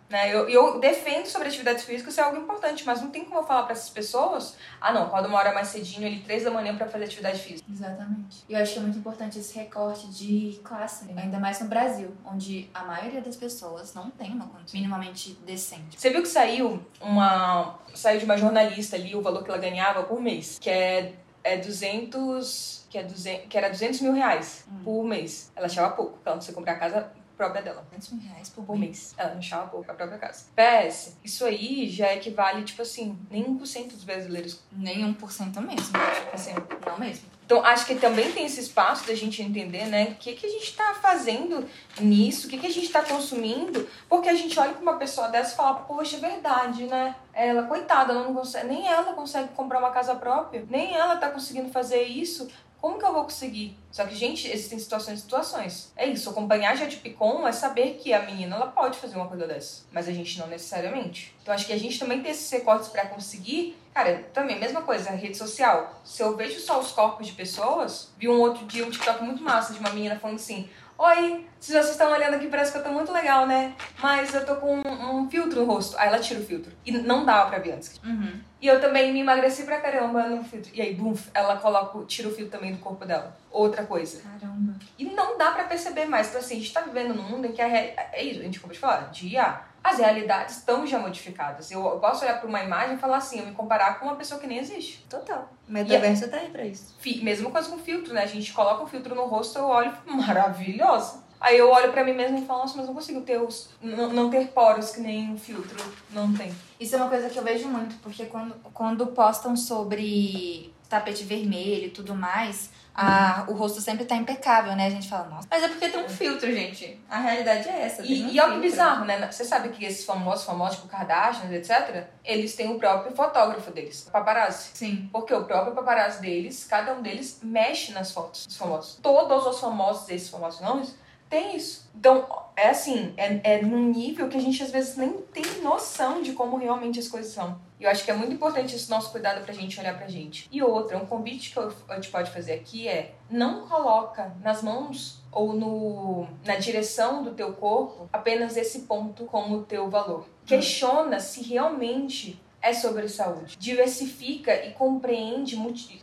Né? 0.09 0.33
Eu, 0.33 0.49
eu 0.49 0.79
defendo 0.79 1.27
sobre 1.27 1.47
atividades 1.47 1.83
físicas, 1.83 2.13
isso 2.13 2.21
é 2.21 2.23
algo 2.23 2.37
importante, 2.37 2.83
mas 2.83 2.99
não 2.99 3.11
tem 3.11 3.23
como 3.23 3.39
eu 3.39 3.43
falar 3.43 3.63
pra 3.63 3.73
essas 3.73 3.89
pessoas, 3.89 4.55
ah 4.81 4.91
não, 4.91 5.03
acorda 5.03 5.27
uma 5.27 5.37
hora 5.37 5.53
mais 5.53 5.67
cedinho, 5.67 6.07
ali 6.07 6.19
três 6.21 6.43
da 6.43 6.49
manhã 6.49 6.75
pra 6.75 6.87
fazer 6.87 7.05
atividade 7.05 7.39
física. 7.39 7.69
Exatamente. 7.71 8.43
E 8.49 8.53
eu 8.53 8.59
acho 8.59 8.73
que 8.73 8.79
é 8.79 8.81
muito 8.81 8.97
importante 8.97 9.37
esse 9.37 9.55
recorte 9.55 10.07
de 10.07 10.59
classe, 10.63 11.05
ainda 11.15 11.39
mais 11.39 11.59
no 11.59 11.67
Brasil, 11.67 12.11
onde 12.25 12.67
a 12.73 12.83
maioria 12.83 13.21
das 13.21 13.35
pessoas 13.35 13.93
não 13.93 14.09
tem 14.09 14.31
uma 14.31 14.47
condição 14.47 14.79
minimamente 14.79 15.37
decente. 15.45 15.99
Você 15.99 16.09
viu 16.09 16.23
que 16.23 16.27
saiu 16.27 16.83
uma. 16.99 17.77
saiu 17.93 18.17
de 18.19 18.25
uma 18.25 18.37
jornalista 18.37 18.95
ali 18.95 19.15
o 19.15 19.21
valor 19.21 19.43
que 19.43 19.49
ela 19.51 19.59
ganhava 19.59 20.03
por 20.03 20.19
mês, 20.19 20.57
que 20.59 20.69
é, 20.69 21.13
é 21.43 21.57
200. 21.57 22.79
Que, 22.89 22.97
é 22.97 23.03
200, 23.03 23.47
que 23.47 23.55
era 23.55 23.69
200 23.69 24.01
mil 24.01 24.13
reais 24.13 24.65
por 24.83 25.03
mês. 25.03 25.51
Ela 25.55 25.67
achava 25.67 25.95
pouco, 25.95 26.13
porque 26.13 26.27
ela 26.27 26.35
não 26.35 26.39
precisa 26.39 26.55
comprar 26.55 26.73
a 26.73 26.79
casa 26.79 27.11
própria 27.39 27.61
dela. 27.61 27.85
200 27.89 28.09
mil 28.09 28.29
reais 28.29 28.49
por 28.49 28.77
mês. 28.77 29.15
Ela 29.17 29.31
não 29.31 29.39
achava 29.39 29.67
pouco 29.67 29.89
a 29.89 29.93
própria 29.93 30.17
casa. 30.17 30.43
PS, 30.53 31.15
isso 31.23 31.45
aí 31.45 31.89
já 31.89 32.13
equivale, 32.13 32.65
tipo 32.65 32.81
assim, 32.81 33.17
nem 33.31 33.45
1% 33.45 33.91
dos 33.93 34.03
brasileiros. 34.03 34.59
Nem 34.73 35.01
1% 35.13 35.61
mesmo. 35.61 35.97
Assim, 36.33 36.53
Não 36.85 36.99
mesmo. 36.99 37.29
Então, 37.45 37.65
acho 37.65 37.87
que 37.87 37.95
também 37.95 38.31
tem 38.31 38.45
esse 38.45 38.59
espaço 38.59 39.07
da 39.07 39.15
gente 39.15 39.41
entender, 39.41 39.87
né, 39.87 40.09
o 40.11 40.15
que, 40.17 40.33
que 40.33 40.45
a 40.45 40.49
gente 40.49 40.75
tá 40.75 40.93
fazendo 41.01 41.67
nisso, 41.99 42.45
o 42.45 42.49
que, 42.49 42.59
que 42.59 42.67
a 42.67 42.71
gente 42.71 42.89
tá 42.89 43.01
consumindo, 43.01 43.89
porque 44.07 44.29
a 44.29 44.35
gente 44.35 44.59
olha 44.59 44.71
pra 44.71 44.83
uma 44.83 44.97
pessoa 44.97 45.29
dessa 45.29 45.53
e 45.53 45.57
fala, 45.57 45.79
poxa, 45.79 46.17
é 46.17 46.19
verdade, 46.19 46.83
né? 46.83 47.15
Ela, 47.33 47.63
coitada, 47.63 48.13
ela 48.13 48.23
não 48.23 48.35
consegue, 48.35 48.67
nem 48.67 48.87
ela 48.87 49.13
consegue 49.13 49.49
comprar 49.55 49.79
uma 49.79 49.89
casa 49.89 50.13
própria, 50.13 50.63
nem 50.69 50.95
ela 50.95 51.17
tá 51.17 51.31
conseguindo 51.31 51.71
fazer 51.71 52.03
isso. 52.03 52.47
Como 52.81 52.97
que 52.97 53.05
eu 53.05 53.11
vou 53.11 53.23
conseguir? 53.23 53.77
Só 53.91 54.05
que, 54.05 54.15
gente, 54.15 54.47
existem 54.47 54.79
situações 54.79 55.19
e 55.19 55.21
situações. 55.21 55.91
É 55.97 56.05
isso, 56.05 56.29
acompanhar 56.29 56.77
Jade 56.77 56.97
Picon 56.97 57.45
é 57.45 57.51
saber 57.51 57.99
que 58.01 58.13
a 58.13 58.25
menina 58.25 58.55
ela 58.55 58.67
pode 58.67 58.97
fazer 58.97 59.17
uma 59.17 59.27
coisa 59.27 59.45
dessa, 59.45 59.83
mas 59.91 60.07
a 60.07 60.13
gente 60.13 60.39
não 60.39 60.47
necessariamente. 60.47 61.35
Então, 61.41 61.53
acho 61.53 61.65
que 61.65 61.73
a 61.73 61.79
gente 61.79 61.99
também 61.99 62.21
tem 62.21 62.31
esses 62.31 62.49
recortes 62.49 62.87
pra 62.87 63.05
conseguir. 63.07 63.77
Cara, 63.93 64.23
também, 64.33 64.57
mesma 64.57 64.81
coisa, 64.81 65.09
rede 65.11 65.35
social. 65.35 65.99
Se 66.05 66.23
eu 66.23 66.37
vejo 66.37 66.59
só 66.59 66.79
os 66.79 66.91
corpos 66.91 67.27
de 67.27 67.33
pessoas, 67.33 68.09
vi 68.17 68.29
um 68.29 68.39
outro 68.39 68.65
dia 68.65 68.85
um 68.85 68.89
TikTok 68.89 69.23
muito 69.23 69.43
massa 69.43 69.73
de 69.73 69.79
uma 69.79 69.89
menina 69.89 70.17
falando 70.17 70.37
assim: 70.37 70.69
Oi, 71.01 71.45
se 71.61 71.71
vocês 71.71 71.91
estão 71.91 72.11
olhando 72.11 72.33
aqui, 72.33 72.47
parece 72.47 72.73
que 72.73 72.77
eu 72.77 72.83
tô 72.83 72.89
muito 72.89 73.13
legal, 73.13 73.47
né? 73.47 73.73
Mas 74.03 74.33
eu 74.33 74.45
tô 74.45 74.57
com 74.57 74.81
um, 74.81 75.15
um 75.15 75.29
filtro 75.29 75.61
no 75.61 75.65
rosto. 75.65 75.97
Aí 75.97 76.09
ela 76.09 76.19
tira 76.19 76.41
o 76.41 76.43
filtro. 76.43 76.73
E 76.85 76.91
não 76.91 77.23
dava 77.23 77.49
pra 77.49 77.59
ver 77.59 77.71
antes. 77.71 77.97
Uhum. 78.03 78.37
E 78.61 78.67
eu 78.67 78.81
também 78.81 79.13
me 79.13 79.21
emagreci 79.21 79.63
pra 79.63 79.79
caramba 79.79 80.27
no 80.27 80.43
filtro. 80.43 80.69
E 80.73 80.81
aí, 80.81 80.93
bum, 80.93 81.15
ela 81.33 81.55
coloca, 81.55 82.05
tira 82.05 82.27
o 82.27 82.35
filtro 82.35 82.51
também 82.51 82.73
do 82.73 82.79
corpo 82.79 83.05
dela. 83.05 83.33
Outra 83.49 83.85
coisa. 83.85 84.21
Caramba. 84.21 84.73
E 84.97 85.05
não 85.05 85.37
dá 85.37 85.51
pra 85.51 85.63
perceber 85.63 86.03
mais. 86.03 86.27
Então, 86.27 86.41
assim, 86.41 86.57
a 86.57 86.59
gente 86.59 86.73
tá 86.73 86.81
vivendo 86.81 87.13
num 87.15 87.23
mundo 87.23 87.47
em 87.47 87.53
que 87.53 87.61
a 87.61 87.69
é 87.69 88.21
isso, 88.21 88.41
a 88.41 88.43
gente 88.43 88.57
acabou 88.57 88.73
de 88.73 88.79
falar, 88.79 89.09
de 89.09 89.29
IA. 89.29 89.61
As 89.83 89.97
realidades 89.97 90.57
estão 90.57 90.85
já 90.85 90.99
modificadas. 90.99 91.71
Eu 91.71 91.81
posso 91.99 92.23
olhar 92.23 92.39
pra 92.39 92.47
uma 92.49 92.61
imagem 92.63 92.95
e 92.95 92.99
falar 92.99 93.17
assim, 93.17 93.39
eu 93.39 93.45
me 93.45 93.53
comparar 93.53 93.99
com 93.99 94.05
uma 94.05 94.15
pessoa 94.15 94.39
que 94.39 94.45
nem 94.47 94.57
existe. 94.59 95.05
Total. 95.09 95.49
Metaverso 95.67 96.27
tá 96.29 96.37
aí 96.37 96.49
pra 96.49 96.65
isso. 96.65 96.95
Fi- 96.99 97.23
Mesma 97.23 97.49
coisa 97.49 97.69
com 97.69 97.77
filtro, 97.77 98.13
né? 98.13 98.23
A 98.23 98.27
gente 98.27 98.51
coloca 98.53 98.83
um 98.83 98.87
filtro 98.87 99.15
no 99.15 99.25
rosto, 99.25 99.57
eu 99.57 99.65
olho 99.65 99.93
e 100.05 100.11
maravilhosa. 100.15 101.23
Aí 101.41 101.57
eu 101.57 101.69
olho 101.71 101.91
pra 101.93 102.03
mim 102.03 102.13
mesma 102.13 102.37
e 102.37 102.45
falo, 102.45 102.59
nossa, 102.59 102.75
mas 102.75 102.85
não 102.87 102.93
consigo 102.93 103.21
ter 103.21 103.41
os. 103.41 103.69
Não, 103.81 104.09
não 104.09 104.29
ter 104.29 104.47
poros 104.49 104.91
que 104.91 104.99
nem 104.99 105.31
um 105.31 105.37
filtro 105.37 105.77
não 106.11 106.33
tem. 106.33 106.53
Isso 106.77 106.95
é 106.95 106.97
uma 106.97 107.07
coisa 107.09 107.29
que 107.29 107.39
eu 107.39 107.43
vejo 107.43 107.67
muito, 107.69 107.95
porque 108.01 108.25
quando, 108.25 108.55
quando 108.73 109.07
postam 109.07 109.55
sobre 109.55 110.73
tapete 110.89 111.23
vermelho 111.23 111.85
e 111.85 111.89
tudo 111.91 112.15
mais, 112.15 112.71
a, 112.93 113.45
o 113.47 113.53
rosto 113.53 113.79
sempre 113.79 114.03
tá 114.03 114.15
impecável, 114.15 114.75
né? 114.75 114.87
A 114.87 114.89
gente 114.89 115.07
fala, 115.07 115.27
nossa. 115.27 115.47
Mas 115.49 115.63
é 115.63 115.69
porque 115.69 115.87
tem 115.87 116.03
um 116.03 116.09
filtro, 116.09 116.51
gente. 116.51 116.99
A 117.09 117.19
realidade 117.19 117.69
é 117.69 117.83
essa. 117.83 118.03
tem 118.03 118.25
um 118.25 118.27
E, 118.27 118.35
e 118.35 118.39
olha 118.41 118.55
que 118.55 118.59
bizarro, 118.59 119.05
né? 119.05 119.31
Você 119.31 119.45
sabe 119.45 119.69
que 119.69 119.85
esses 119.85 120.03
famosos, 120.03 120.43
famosos, 120.43 120.77
tipo 120.77 120.89
Kardashian, 120.89 121.49
etc., 121.53 122.07
eles 122.25 122.55
têm 122.55 122.69
o 122.75 122.77
próprio 122.77 123.15
fotógrafo 123.15 123.71
deles, 123.71 124.05
o 124.07 124.11
paparazzi. 124.11 124.71
Sim. 124.73 125.09
Porque 125.13 125.33
o 125.33 125.45
próprio 125.45 125.73
paparazzi 125.73 126.21
deles, 126.21 126.65
cada 126.65 126.93
um 126.93 127.01
deles 127.01 127.39
mexe 127.41 127.93
nas 127.93 128.11
fotos 128.11 128.45
dos 128.45 128.57
famosos. 128.57 128.99
Todos 129.01 129.45
os 129.45 129.59
famosos, 129.59 130.09
esses 130.09 130.27
famosos 130.27 130.59
nomes, 130.59 130.95
tem 131.29 131.55
isso. 131.55 131.89
Então, 131.95 132.27
é 132.55 132.69
assim, 132.69 133.13
é, 133.15 133.55
é 133.55 133.61
num 133.61 133.89
nível 133.89 134.27
que 134.27 134.37
a 134.37 134.41
gente 134.41 134.61
às 134.63 134.71
vezes 134.71 134.97
nem 134.97 135.13
tem 135.33 135.61
noção 135.61 136.21
de 136.21 136.33
como 136.33 136.57
realmente 136.57 136.99
as 136.99 137.07
coisas 137.07 137.31
são. 137.31 137.59
E 137.79 137.83
eu 137.85 137.89
acho 137.89 138.03
que 138.03 138.11
é 138.11 138.13
muito 138.13 138.33
importante 138.33 138.75
esse 138.75 138.89
nosso 138.89 139.11
cuidado 139.11 139.43
pra 139.45 139.53
gente 139.53 139.79
olhar 139.79 139.97
pra 139.97 140.07
gente. 140.07 140.49
E 140.51 140.61
outra, 140.61 140.97
um 140.97 141.05
convite 141.05 141.53
que 141.53 141.59
a 141.59 141.95
gente 141.95 142.09
pode 142.09 142.29
fazer 142.31 142.53
aqui 142.53 142.87
é 142.87 143.15
não 143.29 143.67
coloca 143.67 144.35
nas 144.43 144.61
mãos 144.61 145.23
ou 145.31 145.53
no, 145.53 146.27
na 146.43 146.55
direção 146.55 147.23
do 147.23 147.31
teu 147.31 147.53
corpo 147.53 148.09
apenas 148.11 148.57
esse 148.57 148.79
ponto 148.81 149.25
como 149.25 149.57
o 149.57 149.63
teu 149.63 149.89
valor. 149.89 150.25
Questiona 150.45 151.19
se 151.19 151.41
realmente 151.43 152.41
é 152.61 152.73
sobre 152.73 153.07
saúde. 153.07 153.55
Diversifica 153.57 154.53
e 154.65 154.73
compreende 154.73 155.57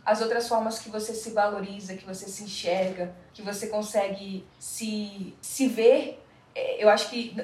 as 0.05 0.21
outras 0.21 0.47
formas 0.47 0.79
que 0.79 0.89
você 0.89 1.13
se 1.13 1.31
valoriza, 1.31 1.95
que 1.95 2.05
você 2.05 2.27
se 2.27 2.43
enxerga, 2.43 3.15
que 3.33 3.41
você 3.41 3.67
consegue 3.67 4.45
se, 4.59 5.35
se 5.41 5.67
ver. 5.67 6.23
É, 6.55 6.83
Eu 6.83 6.89
acho 6.89 7.09
que, 7.09 7.35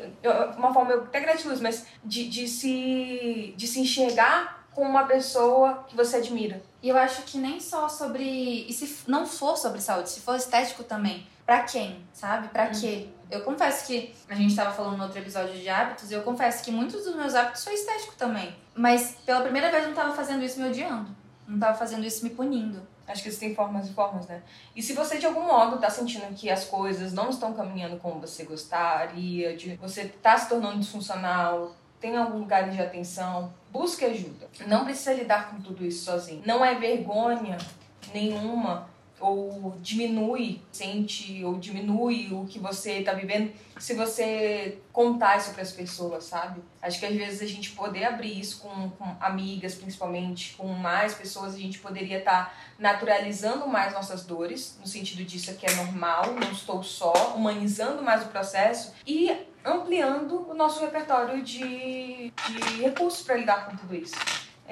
uma 0.58 0.74
forma, 0.74 0.96
até 0.96 1.20
gratiluz, 1.20 1.60
mas 1.60 1.86
de, 2.03 2.27
de, 2.27 2.48
se, 2.48 3.53
de 3.55 3.67
se 3.67 3.79
enxergar 3.79 4.67
com 4.74 4.82
uma 4.82 5.05
pessoa 5.05 5.86
que 5.88 5.96
você 5.96 6.17
admira. 6.17 6.62
E 6.82 6.89
eu 6.89 6.98
acho 6.98 7.22
que 7.24 7.38
nem 7.38 7.60
só 7.60 7.88
sobre. 7.88 8.65
E 8.67 8.74
se 8.74 9.08
não 9.08 9.25
for 9.25 9.55
sobre 9.55 9.79
saúde, 9.79 10.10
se 10.10 10.20
for 10.20 10.36
estético 10.36 10.84
também. 10.84 11.27
Pra 11.46 11.62
quem? 11.63 12.03
Sabe? 12.13 12.48
Pra 12.48 12.67
quê? 12.70 13.10
Eu 13.34 13.42
confesso 13.42 13.88
que 13.88 14.13
a 14.30 14.36
gente 14.36 14.56
tava 14.56 14.72
falando 14.72 14.98
no 14.98 15.04
outro 15.06 15.18
episódio 15.18 15.56
de 15.56 15.68
hábitos, 15.68 16.12
e 16.12 16.13
eu 16.13 16.22
confesso 16.22 16.63
que 16.63 16.72
muitos 16.72 17.04
dos 17.04 17.16
meus 17.16 17.34
hábitos 17.34 17.63
são 17.63 17.74
estéticos 17.74 18.16
também. 18.16 18.56
Mas 18.75 19.18
pela 19.25 19.42
primeira 19.42 19.72
vez 19.72 19.84
eu 19.84 19.90
não 19.90 19.96
tava 19.96 20.16
fazendo 20.16 20.44
isso 20.44 20.62
me 20.62 20.70
odiando. 20.70 21.10
Não 21.48 21.58
tava 21.58 21.75
fazendo 21.75 22.06
isso 22.06 22.24
me 22.24 22.30
punindo. 22.30 22.88
Acho 23.08 23.24
que 23.24 23.30
existem 23.30 23.56
formas 23.56 23.90
e 23.90 23.94
formas, 23.94 24.28
né? 24.28 24.44
E 24.75 24.84
se 24.84 24.94
você 24.94 25.18
de 25.18 25.25
algum 25.25 25.42
modo 25.48 25.80
tá 25.80 25.90
sentindo 25.90 26.32
que 26.36 26.48
as 26.48 26.66
coisas 26.66 27.12
não 27.12 27.32
estão 27.32 27.54
caminhando 27.54 27.98
como 27.98 28.22
você 28.22 28.44
gostaria, 28.44 29.58
de 29.58 29.75
você 29.78 30.06
tá 30.06 30.38
se 30.38 30.48
tornando 30.48 30.78
disfuncional, 30.78 31.75
tem 32.00 32.16
algum 32.16 32.38
lugar 32.38 32.70
de 32.70 32.80
atenção, 32.80 33.52
busque 33.72 34.06
ajuda. 34.06 34.48
Não 34.68 34.86
precisa 34.86 35.12
lidar 35.12 35.50
com 35.50 35.60
tudo 35.60 35.84
isso 35.84 36.06
sozinho. 36.06 36.43
Não 36.46 36.63
é 36.63 36.76
vergonha 36.76 37.58
nenhuma 38.13 38.92
ou 39.19 39.76
diminui, 39.80 40.62
sente 40.71 41.43
ou 41.43 41.56
diminui 41.58 42.30
o 42.32 42.45
que 42.45 42.60
você 42.60 43.02
tá 43.02 43.13
vivendo 43.13 43.52
se 43.80 43.93
você 43.93 44.80
contar 44.91 45.38
isso 45.38 45.52
para 45.52 45.62
as 45.62 45.71
pessoas, 45.71 46.26
sabe? 46.26 46.62
Acho 46.82 46.99
que 46.99 47.06
às 47.06 47.15
vezes 47.15 47.41
a 47.41 47.45
gente 47.45 47.71
poder 47.71 48.06
abrir 48.06 48.39
isso 48.39 48.60
com, 48.60 48.89
com 48.91 49.15
amigas, 49.19 49.76
principalmente, 49.76 50.56
com 50.56 50.67
mais 50.67 51.13
pessoas, 51.13 51.56
a 51.56 51.58
gente 51.58 51.80
poderia 51.80 52.19
estar 52.19 52.56
naturalizando 52.78 53.67
mais 53.67 53.93
nossas 53.93 54.26
dores, 54.26 54.78
no 54.80 54.88
sentido 54.88 55.23
disso 55.23 55.52
aqui 55.52 55.65
é 55.65 55.76
normal, 55.76 56.34
não 56.34 56.52
estou 56.52 56.84
só, 56.84 57.34
humanizando 57.36 58.02
mais 58.04 58.23
o 58.23 58.28
processo 58.28 58.93
e 59.06 59.36
ampliando 59.65 60.49
o 60.49 60.54
nosso 60.54 60.82
repertório 60.82 61.41
de, 61.41 62.32
de 62.32 62.82
recursos 62.82 63.21
para 63.21 63.38
lidar 63.38 63.65
com 63.65 63.78
tudo 63.78 63.95
isso. 63.95 64.15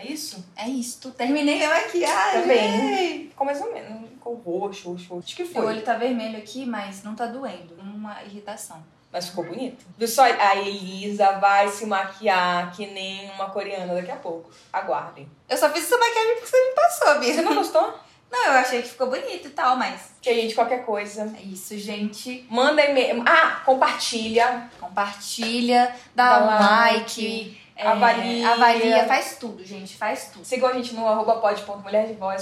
É 0.02 0.08
isso? 0.08 0.44
É 0.56 0.68
isso. 0.68 1.12
Terminei 1.12 1.64
a 1.64 1.70
maquiagem. 1.70 2.42
Também. 2.42 3.28
Ficou 3.30 3.46
mais 3.46 3.62
ou 3.62 3.72
menos. 3.72 4.10
Ficou 4.10 4.36
roxo, 4.36 4.92
roxo, 4.92 5.14
roxo. 5.14 5.28
Acho 5.28 5.36
que 5.36 5.46
foi. 5.46 5.64
olho 5.64 5.82
tá 5.84 5.96
vermelho 5.96 6.38
aqui, 6.38 6.66
mas 6.66 7.04
não 7.04 7.14
tá 7.14 7.28
doendo. 7.28 7.76
Uma 7.80 8.24
irritação. 8.24 8.84
Mas 9.12 9.28
ficou 9.28 9.44
bonito. 9.44 9.86
Viu 9.98 10.08
só? 10.08 10.24
A 10.24 10.56
Elisa 10.56 11.34
vai 11.34 11.68
se 11.68 11.86
maquiar 11.86 12.72
que 12.72 12.88
nem 12.88 13.30
uma 13.32 13.50
coreana 13.50 13.94
daqui 13.94 14.10
a 14.10 14.16
pouco. 14.16 14.50
Aguardem. 14.74 15.30
Eu 15.48 15.58
só 15.58 15.70
fiz 15.70 15.84
essa 15.84 15.98
maquiagem 15.98 16.36
porque 16.36 16.48
você 16.48 16.70
me 16.70 16.76
passou, 16.76 17.20
Bia. 17.20 17.34
Você 17.34 17.42
não 17.42 17.56
gostou? 17.56 17.94
Não, 18.32 18.46
eu 18.46 18.52
achei 18.54 18.82
que 18.82 18.88
ficou 18.88 19.10
bonito 19.10 19.48
e 19.48 19.52
tal, 19.52 19.76
mas. 19.76 20.14
Que 20.22 20.34
gente, 20.34 20.56
qualquer 20.56 20.86
coisa. 20.86 21.24
É 21.38 21.42
isso, 21.42 21.78
gente. 21.78 22.48
Manda 22.50 22.82
e-mail. 22.82 23.22
Ah, 23.28 23.62
compartilha. 23.66 24.70
Compartilha, 24.80 25.94
dá, 26.16 26.40
Dá 26.40 26.44
um 26.44 26.48
like, 26.48 27.22
like. 27.22 27.61
É, 27.82 27.88
avalia. 27.88 28.54
Avalia, 28.54 29.08
faz 29.08 29.38
tudo, 29.39 29.65
gente, 29.65 29.98
faz 29.98 30.30
tudo. 30.32 30.46
Segue 30.46 30.63
a 30.65 30.74
gente 30.74 30.94
no 30.94 31.08
arroba 31.08 31.41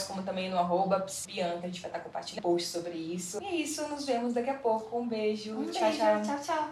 como 0.06 0.22
também 0.24 0.50
no 0.50 0.58
arroba 0.60 1.06
Bianca, 1.26 1.60
a 1.64 1.68
gente 1.68 1.80
vai 1.80 1.90
estar 1.90 2.00
compartilhando 2.02 2.44
posts 2.44 2.72
sobre 2.72 2.92
isso. 2.92 3.42
E 3.42 3.46
é 3.46 3.56
isso, 3.56 3.88
nos 3.88 4.06
vemos 4.06 4.34
daqui 4.34 4.50
a 4.50 4.56
pouco. 4.56 5.00
Um 5.00 5.08
beijo, 5.08 5.58
um 5.58 5.66
tchau, 5.72 5.82
beijo. 5.84 5.98
tchau, 5.98 6.22
tchau. 6.24 6.40
Tchau, 6.44 6.70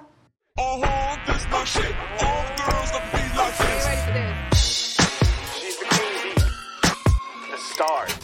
Oh, 0.60 0.82
this 1.28 1.46
my 1.52 1.64
shit. 1.66 1.96
All 2.20 2.44
girls 2.58 2.92
be 3.12 3.22
like 3.38 3.58
this. 4.12 4.98
She's 5.56 5.78
the 5.78 5.86
queen 5.86 6.36
star. 7.58 8.08